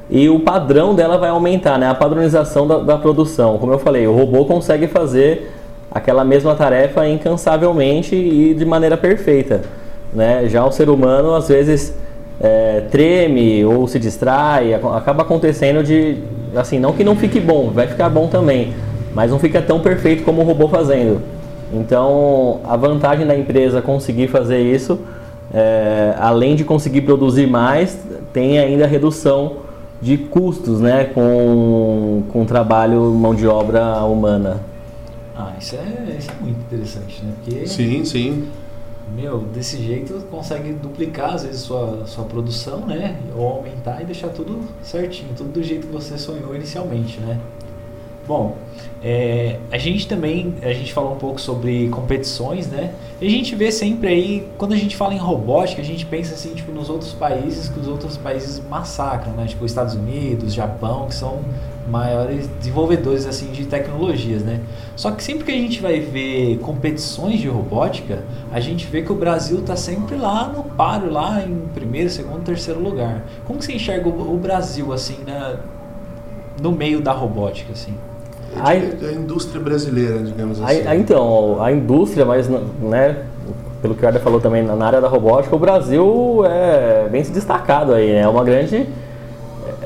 e 0.09 0.27
o 0.29 0.39
padrão 0.39 0.93
dela 0.95 1.17
vai 1.17 1.29
aumentar, 1.29 1.77
né, 1.77 1.87
a 1.89 1.95
padronização 1.95 2.67
da, 2.67 2.79
da 2.79 2.97
produção. 2.97 3.57
Como 3.57 3.71
eu 3.71 3.79
falei, 3.79 4.07
o 4.07 4.13
robô 4.15 4.45
consegue 4.45 4.87
fazer 4.87 5.51
aquela 5.89 6.23
mesma 6.23 6.55
tarefa 6.55 7.07
incansavelmente 7.07 8.15
e 8.15 8.53
de 8.53 8.65
maneira 8.65 8.97
perfeita. 8.97 9.61
Né? 10.13 10.47
Já 10.47 10.65
o 10.65 10.71
ser 10.71 10.89
humano, 10.89 11.33
às 11.35 11.47
vezes, 11.47 11.95
é, 12.39 12.83
treme 12.91 13.63
ou 13.63 13.87
se 13.87 13.99
distrai, 13.99 14.73
ac- 14.73 14.85
acaba 14.95 15.21
acontecendo 15.21 15.83
de, 15.83 16.17
assim, 16.55 16.79
não 16.79 16.91
que 16.91 17.03
não 17.03 17.15
fique 17.15 17.39
bom, 17.39 17.69
vai 17.69 17.87
ficar 17.87 18.09
bom 18.09 18.27
também, 18.27 18.73
mas 19.13 19.31
não 19.31 19.39
fica 19.39 19.61
tão 19.61 19.79
perfeito 19.79 20.23
como 20.23 20.41
o 20.41 20.45
robô 20.45 20.67
fazendo. 20.67 21.21
Então, 21.73 22.59
a 22.65 22.75
vantagem 22.75 23.25
da 23.25 23.37
empresa 23.37 23.81
conseguir 23.81 24.27
fazer 24.27 24.61
isso, 24.61 24.99
é, 25.53 26.15
além 26.19 26.55
de 26.55 26.63
conseguir 26.63 27.01
produzir 27.01 27.47
mais, 27.47 27.97
tem 28.33 28.59
ainda 28.59 28.83
a 28.85 28.87
redução 28.87 29.57
de 30.01 30.17
custos, 30.17 30.79
né, 30.81 31.05
com, 31.05 32.23
com 32.31 32.43
trabalho, 32.45 33.01
mão 33.11 33.35
de 33.35 33.47
obra 33.47 34.03
humana. 34.03 34.59
Ah, 35.35 35.53
isso 35.59 35.75
é, 35.75 36.15
isso 36.17 36.29
é 36.31 36.43
muito 36.43 36.59
interessante, 36.59 37.23
né? 37.23 37.33
Porque, 37.43 37.67
Sim, 37.67 38.03
sim. 38.03 38.47
meu, 39.15 39.39
desse 39.39 39.77
jeito 39.81 40.13
consegue 40.29 40.73
duplicar 40.73 41.35
às 41.35 41.43
vezes 41.43 41.61
sua, 41.61 42.05
sua 42.05 42.25
produção, 42.25 42.79
né? 42.85 43.15
Ou 43.35 43.47
aumentar 43.47 44.01
e 44.01 44.05
deixar 44.05 44.29
tudo 44.29 44.59
certinho, 44.83 45.29
tudo 45.37 45.51
do 45.51 45.63
jeito 45.63 45.87
que 45.87 45.93
você 45.93 46.17
sonhou 46.17 46.53
inicialmente, 46.55 47.19
né? 47.19 47.39
Bom, 48.27 48.55
é, 49.03 49.57
a 49.71 49.77
gente 49.79 50.07
também, 50.07 50.53
a 50.61 50.73
gente 50.73 50.93
falou 50.93 51.13
um 51.13 51.17
pouco 51.17 51.41
sobre 51.41 51.89
competições, 51.89 52.67
né? 52.67 52.93
E 53.19 53.25
a 53.25 53.29
gente 53.29 53.55
vê 53.55 53.71
sempre 53.71 54.07
aí, 54.09 54.47
quando 54.59 54.73
a 54.73 54.77
gente 54.77 54.95
fala 54.95 55.13
em 55.13 55.17
robótica, 55.17 55.81
a 55.81 55.85
gente 55.85 56.05
pensa 56.05 56.35
assim, 56.35 56.53
tipo, 56.53 56.71
nos 56.71 56.87
outros 56.87 57.13
países 57.13 57.67
que 57.67 57.79
os 57.79 57.87
outros 57.87 58.17
países 58.17 58.61
massacram, 58.69 59.33
né? 59.33 59.45
Tipo, 59.47 59.65
Estados 59.65 59.95
Unidos, 59.95 60.53
Japão, 60.53 61.07
que 61.07 61.15
são 61.15 61.39
maiores 61.89 62.47
desenvolvedores, 62.59 63.25
assim, 63.25 63.51
de 63.51 63.65
tecnologias, 63.65 64.43
né? 64.43 64.61
Só 64.95 65.09
que 65.09 65.23
sempre 65.23 65.45
que 65.45 65.51
a 65.51 65.55
gente 65.55 65.81
vai 65.81 65.99
ver 65.99 66.59
competições 66.59 67.39
de 67.39 67.47
robótica, 67.47 68.23
a 68.51 68.59
gente 68.59 68.85
vê 68.85 69.01
que 69.01 69.11
o 69.11 69.15
Brasil 69.15 69.59
está 69.59 69.75
sempre 69.75 70.15
lá 70.15 70.47
no 70.47 70.63
páreo, 70.63 71.11
lá 71.11 71.43
em 71.43 71.67
primeiro, 71.73 72.09
segundo, 72.09 72.43
terceiro 72.43 72.79
lugar. 72.79 73.25
Como 73.45 73.57
que 73.57 73.65
você 73.65 73.73
enxerga 73.73 74.07
o, 74.07 74.37
Brasil, 74.37 74.93
assim, 74.93 75.17
né? 75.25 75.57
no 76.61 76.71
meio 76.71 77.01
da 77.01 77.11
robótica, 77.11 77.73
assim? 77.73 77.95
Ai- 78.59 78.93
É 79.01 79.05
a 79.07 79.11
indústria 79.13 79.61
brasileira, 79.61 80.19
digamos 80.19 80.61
A- 80.61 80.65
assim. 80.65 80.87
a- 80.87 80.95
então, 80.95 81.57
a 81.61 81.71
indústria, 81.71 82.25
mas 82.25 82.47
né, 82.49 83.17
pelo 83.81 83.95
que 83.95 84.03
o 84.03 84.07
Arda 84.07 84.19
falou 84.19 84.39
também 84.39 84.61
na 84.63 84.85
área 84.85 85.01
da 85.01 85.07
robótica, 85.07 85.55
o 85.55 85.59
Brasil 85.59 86.43
é 86.45 87.07
bem 87.09 87.23
se 87.23 87.31
destacado 87.31 87.93
aí, 87.93 88.11
né? 88.11 88.19
É 88.21 88.27
uma 88.27 88.43
grande 88.43 88.87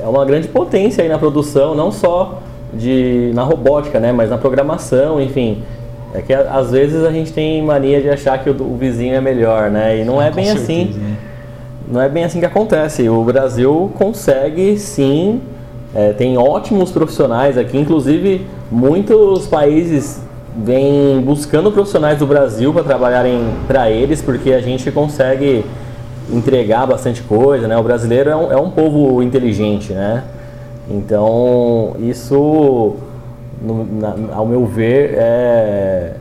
é 0.02 0.06
uma 0.06 0.24
grande 0.24 0.48
potência 0.48 1.02
aí 1.02 1.08
na 1.08 1.18
produção, 1.18 1.74
não 1.74 1.90
só 1.90 2.40
de 2.72 3.30
na 3.34 3.42
robótica, 3.42 3.98
né, 4.00 4.12
mas 4.12 4.28
na 4.30 4.36
programação, 4.38 5.20
enfim. 5.20 5.62
É 6.14 6.20
que 6.22 6.32
a- 6.34 6.50
às 6.54 6.70
vezes 6.70 7.04
a 7.04 7.10
gente 7.10 7.32
tem 7.32 7.62
mania 7.62 8.00
de 8.00 8.08
achar 8.10 8.42
que 8.42 8.50
o, 8.50 8.52
o 8.62 8.76
vizinho 8.76 9.14
é 9.14 9.20
melhor, 9.20 9.70
né? 9.70 9.98
E 10.00 10.04
não 10.04 10.20
é 10.20 10.28
Com 10.30 10.36
bem 10.36 10.44
certeza, 10.46 10.64
assim. 10.64 10.94
né? 10.98 11.16
Não 11.90 12.00
é 12.00 12.08
bem 12.08 12.24
assim 12.24 12.40
que 12.40 12.46
acontece. 12.46 13.08
O 13.08 13.22
Brasil 13.22 13.90
consegue 13.96 14.76
sim, 14.78 15.40
é, 15.96 16.12
tem 16.12 16.36
ótimos 16.36 16.92
profissionais 16.92 17.56
aqui, 17.56 17.78
inclusive 17.78 18.46
muitos 18.70 19.46
países 19.46 20.20
vêm 20.54 21.22
buscando 21.22 21.72
profissionais 21.72 22.18
do 22.18 22.26
Brasil 22.26 22.70
para 22.70 22.82
trabalharem 22.82 23.40
para 23.66 23.90
eles, 23.90 24.20
porque 24.20 24.52
a 24.52 24.60
gente 24.60 24.90
consegue 24.90 25.64
entregar 26.30 26.86
bastante 26.86 27.22
coisa, 27.22 27.66
né? 27.66 27.78
O 27.78 27.82
brasileiro 27.82 28.28
é 28.28 28.36
um, 28.36 28.52
é 28.52 28.56
um 28.56 28.70
povo 28.70 29.22
inteligente, 29.22 29.94
né? 29.94 30.24
Então, 30.90 31.96
isso, 31.98 32.96
no, 33.62 33.86
na, 33.98 34.34
ao 34.34 34.44
meu 34.44 34.66
ver, 34.66 35.14
é, 35.14 36.12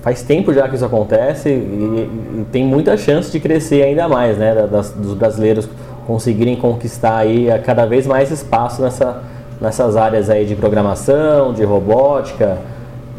faz 0.00 0.22
tempo 0.22 0.54
já 0.54 0.68
que 0.68 0.76
isso 0.76 0.84
acontece 0.84 1.48
e, 1.48 1.52
e, 1.52 2.46
tem 2.52 2.64
muita 2.64 2.96
chance 2.96 3.32
de 3.32 3.40
crescer 3.40 3.82
ainda 3.82 4.08
mais, 4.08 4.38
né? 4.38 4.68
Das, 4.70 4.90
dos 4.90 5.14
brasileiros 5.14 5.68
conseguirem 6.06 6.56
conquistar 6.56 7.16
aí 7.16 7.46
cada 7.64 7.86
vez 7.86 8.06
mais 8.06 8.30
espaço 8.30 8.82
nessa, 8.82 9.22
nessas 9.60 9.96
áreas 9.96 10.28
aí 10.28 10.44
de 10.44 10.54
programação, 10.54 11.52
de 11.52 11.64
robótica, 11.64 12.58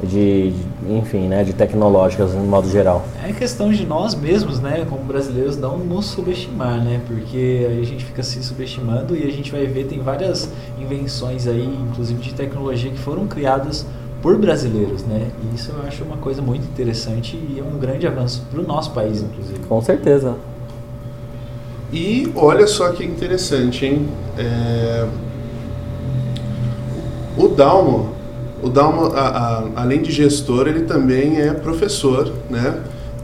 de, 0.03 0.51
de, 0.51 0.65
enfim, 0.89 1.27
né, 1.27 1.43
de 1.43 1.53
tecnológicas 1.53 2.33
no 2.33 2.43
modo 2.43 2.69
geral. 2.69 3.03
É 3.27 3.31
questão 3.31 3.71
de 3.71 3.85
nós 3.85 4.13
mesmos, 4.13 4.59
né, 4.59 4.85
como 4.89 5.03
brasileiros, 5.03 5.57
não 5.57 5.77
nos 5.77 6.07
subestimar, 6.07 6.83
né, 6.83 6.99
porque 7.07 7.65
aí 7.69 7.79
a 7.81 7.85
gente 7.85 8.03
fica 8.03 8.21
se 8.21 8.43
subestimando 8.43 9.15
e 9.15 9.23
a 9.23 9.31
gente 9.31 9.51
vai 9.51 9.65
ver 9.65 9.85
tem 9.85 9.99
várias 9.99 10.49
invenções 10.79 11.47
aí, 11.47 11.65
inclusive 11.89 12.19
de 12.21 12.33
tecnologia 12.33 12.91
que 12.91 12.99
foram 12.99 13.27
criadas 13.27 13.85
por 14.21 14.37
brasileiros, 14.37 15.03
né, 15.03 15.29
e 15.41 15.55
isso 15.55 15.71
eu 15.71 15.87
acho 15.87 16.03
uma 16.03 16.17
coisa 16.17 16.41
muito 16.41 16.65
interessante 16.65 17.35
e 17.35 17.59
é 17.59 17.63
um 17.63 17.77
grande 17.77 18.07
avanço 18.07 18.45
para 18.51 18.59
o 18.59 18.63
nosso 18.63 18.91
país, 18.91 19.21
inclusive. 19.21 19.59
Com 19.67 19.81
certeza. 19.81 20.35
E 21.93 22.31
olha 22.35 22.65
só 22.65 22.89
que 22.89 23.05
interessante, 23.05 23.85
hein? 23.85 24.07
É... 24.35 25.07
O 27.37 27.47
Dalmo, 27.47 28.13
o 28.63 28.69
Dalmo, 28.69 29.13
a, 29.15 29.27
a, 29.27 29.63
além 29.75 30.01
de 30.01 30.11
gestor, 30.11 30.67
ele 30.67 30.81
também 30.81 31.39
é 31.39 31.53
professor, 31.53 32.33
né? 32.49 32.79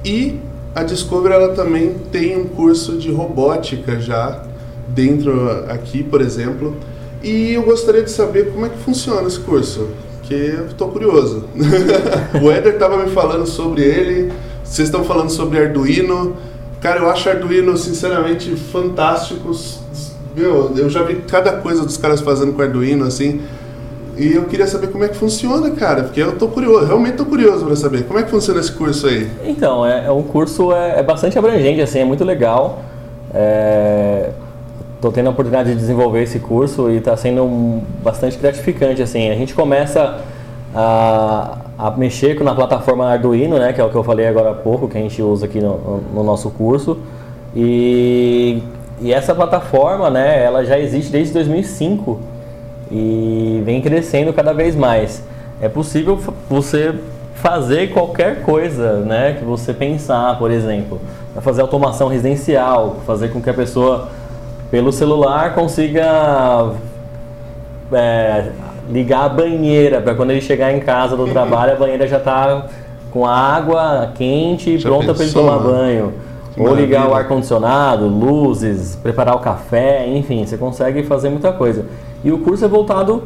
E 0.06 0.40
a 0.76 0.84
Discover 0.84 1.32
ela 1.32 1.54
também 1.54 1.96
tem 2.12 2.38
um 2.38 2.46
curso 2.46 2.98
de 2.98 3.12
robótica 3.12 4.00
já 4.00 4.44
dentro 4.88 5.50
aqui, 5.68 6.04
por 6.04 6.22
exemplo. 6.22 6.76
E 7.24 7.54
eu 7.54 7.64
gostaria 7.64 8.04
de 8.04 8.12
saber 8.12 8.52
como 8.52 8.66
é 8.66 8.70
que 8.70 8.78
funciona 8.78 9.28
esse 9.28 9.40
curso, 9.40 9.90
que 10.24 10.34
eu 10.34 10.68
estou 10.68 10.90
curioso. 10.90 11.46
o 12.42 12.52
Éder 12.52 12.74
estava 12.74 12.98
me 13.04 13.10
falando 13.10 13.48
sobre 13.48 13.82
ele, 13.82 14.32
vocês 14.64 14.88
estão 14.88 15.04
falando 15.04 15.32
sobre 15.32 15.58
Arduino. 15.58 16.38
Cara, 16.82 17.00
eu 17.00 17.10
acho 17.10 17.30
Arduino, 17.30 17.76
sinceramente, 17.78 18.56
fantásticos. 18.56 19.80
Meu, 20.36 20.72
eu 20.78 20.90
já 20.90 21.04
vi 21.04 21.16
cada 21.28 21.54
coisa 21.54 21.84
dos 21.84 21.98
caras 21.98 22.22
fazendo 22.22 22.54
com 22.54 22.62
Arduino, 22.62 23.06
assim. 23.06 23.42
E 24.18 24.34
eu 24.34 24.44
queria 24.46 24.68
saber 24.68 24.88
como 24.88 25.04
é 25.06 25.08
que 25.08 25.16
funciona, 25.16 25.72
cara, 25.72 26.04
porque 26.04 26.22
eu 26.22 26.38
tô 26.38 26.50
curioso, 26.50 26.86
realmente 26.86 27.16
tô 27.16 27.26
curioso 27.26 27.66
para 27.66 27.76
saber. 27.78 28.04
Como 28.04 28.20
é 28.20 28.24
que 28.24 28.30
funciona 28.30 28.60
esse 28.60 28.72
curso 28.72 29.08
aí? 29.08 29.30
Então, 29.46 29.86
é, 29.86 30.08
é 30.08 30.12
um 30.12 30.24
curso 30.24 30.74
é, 30.74 31.00
é, 31.00 31.04
bastante 31.04 31.40
abrangente, 31.40 31.80
assim, 31.80 32.00
é 32.00 32.06
muito 32.06 32.26
legal. 32.26 32.82
É, 33.34 34.32
tô 35.00 35.10
tendo 35.10 35.28
a 35.28 35.30
oportunidade 35.30 35.70
de 35.70 35.76
desenvolver 35.78 36.24
esse 36.24 36.38
curso 36.40 36.90
e 36.90 36.98
está 36.98 37.16
sendo 37.16 37.82
bastante 38.04 38.38
gratificante, 38.38 39.02
assim. 39.02 39.30
A 39.30 39.36
gente 39.36 39.54
começa 39.54 40.20
a, 40.76 41.58
a 41.80 41.90
mexer 41.92 42.38
na 42.44 42.54
plataforma 42.54 43.06
Arduino, 43.10 43.58
né, 43.58 43.72
que 43.72 43.80
é 43.80 43.84
o 43.86 43.90
que 43.90 43.96
eu 43.96 44.04
falei 44.04 44.28
agora 44.28 44.52
há 44.52 44.54
pouco, 44.54 44.90
que 44.90 44.98
a 44.98 45.02
gente 45.02 45.22
usa 45.22 45.46
aqui 45.46 45.62
no, 45.62 46.02
no 46.14 46.24
nosso 46.26 46.50
curso. 46.50 46.98
E, 47.56 48.62
e 49.00 49.14
essa 49.14 49.34
plataforma, 49.34 50.10
né, 50.10 50.44
ela 50.44 50.66
já 50.66 50.78
existe 50.78 51.10
desde 51.10 51.34
2005 51.34 52.20
e 52.92 53.62
vem 53.64 53.82
crescendo 53.82 54.34
cada 54.34 54.52
vez 54.52 54.76
mais. 54.76 55.24
É 55.62 55.70
possível 55.70 56.20
você 56.50 56.94
fazer 57.36 57.94
qualquer 57.94 58.44
coisa, 58.44 58.98
né, 58.98 59.38
que 59.40 59.46
você 59.46 59.74
pensar, 59.74 60.38
por 60.38 60.52
exemplo, 60.52 61.00
fazer 61.40 61.62
automação 61.62 62.10
residencial, 62.10 62.98
fazer 63.08 63.30
com 63.30 63.42
que 63.42 63.50
a 63.50 63.54
pessoa 63.54 64.10
pelo 64.70 64.92
celular 64.92 65.56
consiga 65.56 66.74
é, 67.94 68.50
ligar 68.90 69.26
a 69.26 69.30
banheira 69.30 70.02
para 70.02 70.16
quando 70.16 70.32
ele 70.32 70.42
chegar 70.42 70.74
em 70.74 70.80
casa 70.80 71.16
do 71.16 71.28
trabalho 71.28 71.74
a 71.74 71.76
banheira 71.76 72.08
já 72.08 72.18
está 72.18 72.66
com 73.12 73.26
água 73.26 74.12
quente 74.16 74.72
e 74.72 74.82
pronta 74.82 75.14
para 75.14 75.24
ele 75.24 75.34
tomar 75.34 75.60
banho. 75.60 76.14
Que 76.54 76.62
Ou 76.62 76.76
ligar 76.76 77.08
o 77.08 77.14
ar 77.14 77.28
condicionado, 77.28 78.08
luzes, 78.08 78.96
preparar 79.02 79.36
o 79.36 79.40
café, 79.40 80.08
enfim, 80.08 80.46
você 80.46 80.58
consegue 80.58 81.04
fazer 81.04 81.30
muita 81.30 81.52
coisa. 81.54 81.86
E 82.24 82.32
o 82.32 82.40
curso 82.40 82.66
é 82.66 82.68
voltado 82.68 83.24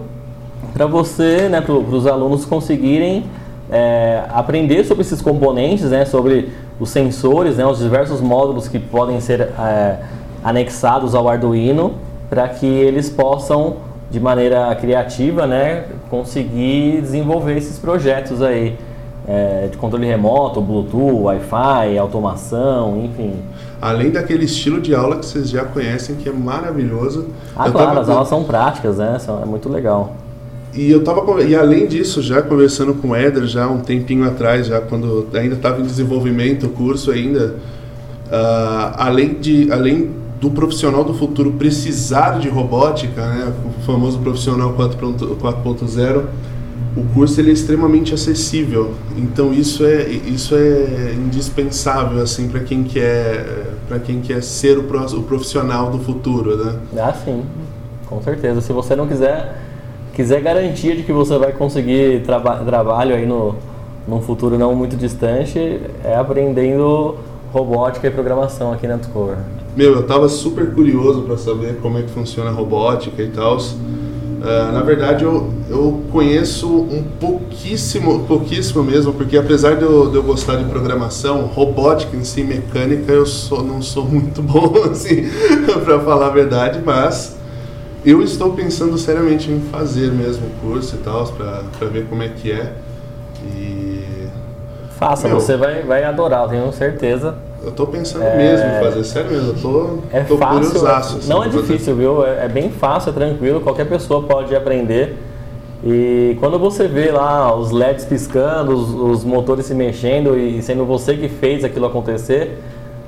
para 0.74 0.86
você, 0.86 1.48
né, 1.50 1.62
para 1.62 1.74
os 1.74 2.06
alunos 2.06 2.46
conseguirem 2.46 3.26
é, 3.72 4.24
aprender 4.30 4.84
sobre 4.84 5.02
esses 5.02 5.22
componentes, 5.22 5.90
né, 5.90 6.06
sobre 6.06 6.50
os 6.80 6.90
sensores, 6.90 7.58
né, 7.58 7.66
os 7.66 7.80
diversos 7.80 8.22
módulos 8.22 8.68
que 8.68 8.80
podem 8.80 9.20
ser 9.20 9.42
é, 9.42 9.98
anexados 10.44 11.16
ao 11.16 11.28
Arduino, 11.30 11.94
para 12.30 12.48
que 12.50 12.66
eles 12.66 13.10
possam, 13.10 13.78
de 14.14 14.20
maneira 14.20 14.74
criativa, 14.76 15.46
né, 15.46 15.84
conseguir 16.10 17.02
desenvolver 17.02 17.58
esses 17.58 17.78
projetos 17.78 18.42
aí. 18.42 18.78
É, 19.26 19.70
de 19.72 19.78
controle 19.78 20.06
remoto, 20.06 20.60
Bluetooth, 20.60 21.22
Wi-Fi, 21.22 21.98
automação, 21.98 23.06
enfim 23.06 23.36
além 23.84 24.12
daquele 24.12 24.46
estilo 24.46 24.80
de 24.80 24.96
aula 24.96 25.18
que 25.18 25.26
vocês 25.26 25.50
já 25.50 25.66
conhecem, 25.66 26.16
que 26.16 26.30
é 26.30 26.32
maravilhoso. 26.32 27.28
Ah, 27.54 27.68
eu 27.68 27.74
claro, 27.74 27.88
tava... 27.90 28.00
as 28.00 28.10
aulas 28.10 28.30
são 28.30 28.46
práticas, 28.46 28.98
né? 28.98 29.18
É 29.42 29.46
muito 29.46 29.68
legal. 29.68 30.16
E 30.74 30.90
eu 30.90 31.04
tava 31.04 31.44
e 31.44 31.54
além 31.54 31.86
disso, 31.86 32.22
já 32.22 32.42
conversando 32.42 32.94
com 32.94 33.10
o 33.10 33.16
Éder 33.16 33.46
já 33.46 33.68
um 33.68 33.80
tempinho 33.80 34.26
atrás, 34.26 34.68
já 34.68 34.80
quando 34.80 35.28
ainda 35.34 35.56
estava 35.56 35.82
em 35.82 35.84
desenvolvimento 35.84 36.68
o 36.68 36.70
curso 36.70 37.12
ainda, 37.12 37.56
uh, 38.28 38.96
além 38.96 39.34
de 39.34 39.70
além 39.70 40.12
do 40.44 40.52
profissional 40.52 41.06
do 41.06 41.14
futuro 41.14 41.54
precisar 41.54 42.38
de 42.38 42.50
robótica, 42.50 43.26
né, 43.26 43.54
o 43.66 43.82
famoso 43.84 44.20
profissional 44.20 44.76
4.0, 44.76 46.26
o 46.98 47.04
curso 47.14 47.40
ele 47.40 47.50
é 47.50 47.54
extremamente 47.54 48.14
acessível. 48.14 48.94
Então 49.16 49.54
isso 49.54 49.86
é 49.86 50.04
isso 50.10 50.54
é 50.54 51.14
indispensável 51.14 52.22
assim 52.22 52.50
para 52.50 52.60
quem 52.60 52.84
quer 52.84 53.74
para 53.88 54.00
quem 54.00 54.20
quer 54.20 54.44
ser 54.44 54.78
o, 54.78 54.82
o 54.82 55.24
profissional 55.24 55.90
do 55.90 56.00
futuro, 56.00 56.58
né? 56.58 56.78
Ah, 56.98 57.14
sim, 57.14 57.46
com 58.06 58.22
certeza. 58.22 58.60
Se 58.60 58.74
você 58.74 58.98
não 58.98 59.08
quiser 59.08 59.62
quiser 60.14 60.42
garantia 60.42 60.94
de 60.94 61.04
que 61.04 61.14
você 61.14 61.38
vai 61.38 61.54
conseguir 61.54 62.22
traba 62.26 62.58
trabalho 62.66 63.16
aí 63.16 63.26
no 63.26 63.56
num 64.06 64.22
futuro 64.22 64.58
não 64.58 64.76
muito 64.76 64.98
distante, 64.98 65.80
é 66.04 66.14
aprendendo 66.18 67.16
robótica 67.54 68.08
e 68.08 68.12
programação 68.12 68.74
aqui 68.74 68.86
na 68.86 68.98
Discover. 68.98 69.38
Meu, 69.76 69.96
eu 69.96 70.04
tava 70.04 70.30
super 70.30 70.72
curioso 70.72 71.24
para 71.24 71.36
saber 71.38 71.78
como 71.82 71.98
é 71.98 72.04
que 72.04 72.10
funciona 72.12 72.52
a 72.52 72.54
robótica 72.54 73.22
e 73.22 73.30
tal. 73.30 73.58
Uh, 73.58 74.74
na 74.74 74.82
verdade, 74.82 75.24
eu, 75.24 75.52
eu 75.70 76.04
conheço 76.12 76.68
um 76.68 77.02
pouquíssimo, 77.02 78.26
pouquíssimo 78.26 78.84
mesmo, 78.84 79.14
porque 79.14 79.38
apesar 79.38 79.78
de 79.78 79.84
eu, 79.84 80.10
de 80.10 80.16
eu 80.18 80.24
gostar 80.24 80.58
de 80.58 80.66
programação, 80.66 81.46
robótica 81.46 82.16
em 82.18 82.26
si, 82.26 82.44
mecânica, 82.44 83.12
eu 83.12 83.26
sou, 83.26 83.64
não 83.64 83.82
sou 83.82 84.04
muito 84.04 84.42
bom, 84.44 84.74
assim, 84.92 85.30
para 85.86 86.00
falar 86.02 86.28
a 86.28 86.30
verdade, 86.30 86.82
mas 86.86 87.38
eu 88.06 88.22
estou 88.22 88.52
pensando 88.52 88.98
seriamente 88.98 89.50
em 89.50 89.62
fazer 89.62 90.12
mesmo 90.12 90.46
o 90.48 90.50
curso 90.68 90.96
e 90.96 91.00
tal, 91.00 91.26
para 91.28 91.88
ver 91.88 92.06
como 92.08 92.22
é 92.22 92.28
que 92.28 92.52
é. 92.52 92.74
E... 93.56 94.28
Faça, 95.00 95.30
Meu, 95.30 95.40
você 95.40 95.56
vai, 95.56 95.84
vai 95.84 96.04
adorar, 96.04 96.50
tenho 96.50 96.70
certeza. 96.74 97.36
Eu 97.64 97.72
tô 97.72 97.88
pensando 97.88 98.24
é... 98.24 98.38
mesmo 98.38 98.66
em 98.66 98.80
fazer, 98.80 99.04
sério 99.06 99.32
mesmo, 99.32 99.50
eu 99.50 99.62
tô, 99.62 100.00
é 100.12 100.24
tô 100.24 100.38
fácil, 100.38 100.88
assim, 100.88 101.30
Não 101.30 101.44
é 101.44 101.48
difícil, 101.48 101.96
viu? 101.96 102.26
É, 102.26 102.46
é, 102.46 102.50
bem 102.50 102.70
fácil, 102.70 103.12
é 103.12 103.14
tranquilo, 103.14 103.62
qualquer 103.62 103.86
pessoa 103.86 104.24
pode 104.24 104.54
aprender. 104.54 105.18
E 105.86 106.38
quando 106.40 106.60
você 106.60 106.88
vê 106.88 107.12
lá 107.12 107.56
os 107.56 107.72
LEDs 107.72 108.06
piscando, 108.06 108.74
os, 108.74 108.90
os 108.94 109.24
motores 109.24 109.66
se 109.66 109.74
mexendo 109.74 110.38
e 110.38 110.62
sendo 110.62 110.86
você 110.86 111.16
que 111.16 111.30
fez 111.30 111.64
aquilo 111.64 111.86
acontecer, 111.86 112.60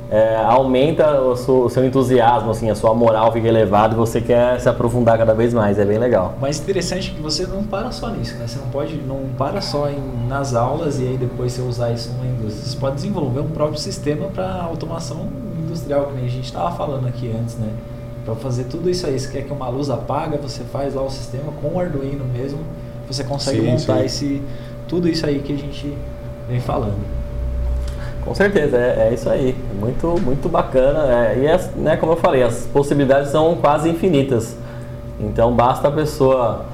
é, 0.09 0.35
aumenta 0.37 1.19
o 1.21 1.35
seu, 1.35 1.63
o 1.63 1.69
seu, 1.69 1.83
entusiasmo, 1.83 2.51
assim, 2.51 2.69
a 2.69 2.75
sua 2.75 2.93
moral 2.93 3.31
fica 3.31 3.47
elevada 3.47 3.93
e 3.93 3.97
você 3.97 4.21
quer 4.21 4.59
se 4.59 4.69
aprofundar 4.69 5.17
cada 5.17 5.33
vez 5.33 5.53
mais, 5.53 5.79
é 5.79 5.85
bem 5.85 5.97
legal. 5.97 6.35
Mas 6.39 6.59
interessante 6.59 7.11
que 7.11 7.21
você 7.21 7.47
não 7.47 7.63
para 7.63 7.91
só 7.91 8.09
nisso, 8.09 8.35
né? 8.35 8.47
Você 8.47 8.59
não 8.59 8.69
pode, 8.69 8.95
não 8.97 9.21
para 9.37 9.61
só 9.61 9.89
em, 9.89 10.27
nas 10.27 10.53
aulas 10.53 10.99
e 10.99 11.07
aí 11.07 11.17
depois 11.17 11.53
você 11.53 11.61
usar 11.61 11.91
isso 11.91 12.11
numa 12.13 12.25
indústria. 12.25 12.65
Você 12.65 12.77
pode 12.77 12.95
desenvolver 12.95 13.39
um 13.39 13.49
próprio 13.49 13.79
sistema 13.79 14.27
para 14.27 14.61
automação 14.61 15.27
industrial, 15.57 16.07
que 16.07 16.25
a 16.25 16.29
gente 16.29 16.45
estava 16.45 16.75
falando 16.75 17.07
aqui 17.07 17.33
antes, 17.35 17.55
né? 17.55 17.69
Para 18.23 18.35
fazer 18.35 18.65
tudo 18.65 18.89
isso 18.89 19.05
aí, 19.05 19.19
você 19.19 19.31
quer 19.31 19.43
que 19.43 19.53
uma 19.53 19.69
luz 19.69 19.89
apaga, 19.89 20.37
você 20.37 20.63
faz 20.63 20.93
lá 20.95 21.03
o 21.03 21.09
sistema 21.09 21.51
com 21.61 21.75
o 21.75 21.79
Arduino 21.79 22.25
mesmo, 22.25 22.59
você 23.07 23.23
consegue 23.23 23.59
sim, 23.59 23.65
montar 23.65 23.99
sim. 23.99 24.05
esse 24.05 24.41
tudo 24.87 25.07
isso 25.07 25.25
aí 25.25 25.39
que 25.39 25.53
a 25.53 25.57
gente 25.57 25.95
vem 26.47 26.59
falando. 26.59 27.14
Com 28.25 28.33
certeza, 28.33 28.75
é, 28.75 29.09
é 29.09 29.13
isso 29.13 29.29
aí. 29.29 29.55
Muito, 29.79 30.19
muito 30.19 30.49
bacana. 30.49 31.05
É, 31.13 31.37
e, 31.37 31.45
é, 31.45 31.59
né, 31.75 31.95
como 31.95 32.13
eu 32.13 32.17
falei, 32.17 32.41
as 32.41 32.65
possibilidades 32.65 33.29
são 33.29 33.55
quase 33.55 33.87
infinitas. 33.87 34.57
Então 35.19 35.53
basta 35.53 35.87
a 35.87 35.91
pessoa 35.91 36.65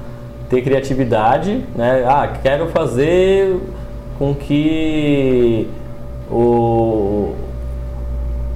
ter 0.48 0.62
criatividade, 0.62 1.62
né? 1.76 2.04
Ah, 2.06 2.38
quero 2.42 2.68
fazer 2.68 3.56
com 4.18 4.34
que 4.34 5.68
o, 6.30 7.32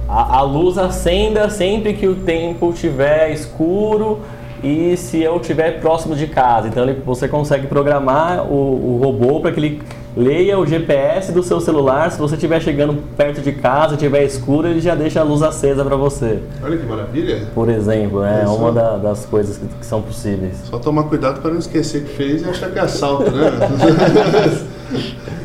a, 0.09 0.37
a 0.37 0.41
luz 0.41 0.77
acenda 0.77 1.49
sempre 1.49 1.93
que 1.93 2.07
o 2.07 2.15
tempo 2.15 2.71
estiver 2.71 3.31
escuro 3.31 4.19
e 4.63 4.97
se 4.97 5.21
eu 5.21 5.37
estiver 5.37 5.79
próximo 5.79 6.15
de 6.15 6.27
casa. 6.27 6.67
Então 6.67 6.83
ele, 6.83 7.01
você 7.05 7.27
consegue 7.27 7.67
programar 7.67 8.45
o, 8.51 8.95
o 8.95 8.99
robô 9.03 9.39
para 9.39 9.51
que 9.51 9.59
ele 9.59 9.81
leia 10.17 10.57
o 10.57 10.65
GPS 10.65 11.31
do 11.31 11.43
seu 11.43 11.61
celular. 11.61 12.11
Se 12.11 12.17
você 12.17 12.33
estiver 12.33 12.59
chegando 12.61 12.95
perto 13.15 13.39
de 13.41 13.51
casa, 13.51 13.93
estiver 13.93 14.23
escuro, 14.23 14.67
ele 14.67 14.81
já 14.81 14.95
deixa 14.95 15.19
a 15.21 15.23
luz 15.23 15.43
acesa 15.43 15.85
para 15.85 15.95
você. 15.95 16.39
Olha 16.63 16.75
que 16.77 16.85
maravilha. 16.85 17.47
Por 17.53 17.69
exemplo, 17.69 18.23
é 18.23 18.43
Isso. 18.43 18.53
uma 18.55 18.71
da- 18.71 18.97
das 18.97 19.25
coisas 19.27 19.57
que, 19.57 19.65
que 19.67 19.85
são 19.85 20.01
possíveis. 20.01 20.55
Só 20.69 20.79
tomar 20.79 21.03
cuidado 21.03 21.39
para 21.41 21.51
não 21.51 21.59
esquecer 21.59 22.03
que 22.03 22.09
fez 22.15 22.41
e 22.41 22.49
achar 22.49 22.71
que 22.71 22.79
é 22.79 22.81
assalto, 22.81 23.29
né? 23.31 23.51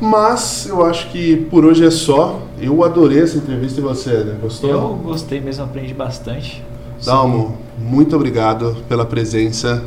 Mas 0.00 0.66
eu 0.68 0.84
acho 0.84 1.10
que 1.10 1.36
por 1.50 1.64
hoje 1.64 1.84
é 1.86 1.90
só. 1.90 2.40
Eu 2.60 2.84
adorei 2.84 3.22
essa 3.22 3.36
entrevista 3.38 3.80
e 3.80 3.82
você, 3.82 4.10
né? 4.24 4.36
Gostou? 4.40 4.70
Eu 4.70 4.88
gostei 5.02 5.40
mesmo, 5.40 5.64
aprendi 5.64 5.94
bastante. 5.94 6.62
Dalmo, 7.04 7.56
muito 7.78 8.14
obrigado 8.16 8.76
pela 8.88 9.04
presença. 9.04 9.82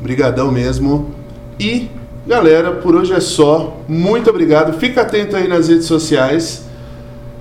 Obrigadão 0.00 0.50
mesmo. 0.52 1.10
E, 1.58 1.88
galera, 2.26 2.72
por 2.72 2.94
hoje 2.94 3.12
é 3.12 3.20
só. 3.20 3.76
Muito 3.88 4.30
obrigado. 4.30 4.78
Fica 4.78 5.02
atento 5.02 5.36
aí 5.36 5.48
nas 5.48 5.68
redes 5.68 5.86
sociais. 5.86 6.66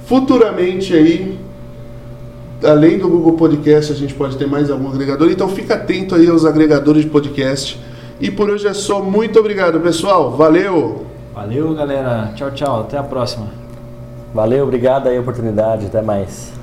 Futuramente 0.06 0.94
aí, 0.94 1.40
além 2.64 2.98
do 2.98 3.10
Google 3.10 3.34
Podcast, 3.34 3.92
a 3.92 3.96
gente 3.96 4.14
pode 4.14 4.38
ter 4.38 4.48
mais 4.48 4.70
algum 4.70 4.90
agregador. 4.90 5.30
Então 5.30 5.50
fica 5.50 5.76
atento 5.76 6.16
aí 6.16 6.28
aos 6.28 6.46
agregadores 6.46 7.04
de 7.04 7.10
podcast. 7.10 7.80
E 8.20 8.32
por 8.32 8.50
hoje 8.50 8.68
é 8.68 8.74
só. 8.74 9.02
Muito 9.02 9.40
obrigado, 9.40 9.80
pessoal. 9.80 10.32
Valeu! 10.32 11.06
Valeu, 11.34 11.74
galera. 11.76 12.32
Tchau, 12.34 12.52
tchau. 12.52 12.82
Até 12.82 12.98
a 12.98 13.04
próxima. 13.04 13.48
Valeu, 14.34 14.64
obrigado 14.64 15.08
aí 15.08 15.18
a 15.18 15.22
oportunidade, 15.22 15.86
até 15.86 16.02
mais. 16.02 16.54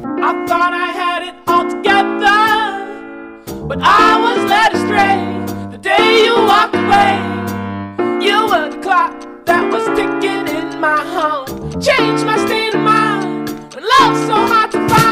I 0.00 0.46
thought 0.46 0.72
I 0.72 0.92
had 0.92 1.22
it 1.22 1.34
all 1.46 1.66
together, 1.66 2.86
but 3.66 3.78
I 3.82 4.18
was 4.20 4.44
led 4.48 4.74
astray. 4.74 5.49
day 5.80 6.24
you 6.24 6.34
walked 6.34 6.74
away, 6.74 7.16
you 8.20 8.46
were 8.46 8.68
the 8.70 8.80
clock 8.82 9.14
that 9.46 9.72
was 9.72 9.86
ticking 9.96 10.46
in 10.54 10.80
my 10.80 11.00
heart. 11.14 11.48
Changed 11.80 12.24
my 12.26 12.36
state 12.46 12.74
of 12.74 12.80
mind 12.80 13.40
love's 14.00 14.26
so 14.26 14.34
hard 14.34 14.70
to 14.72 14.88
find. 14.88 15.09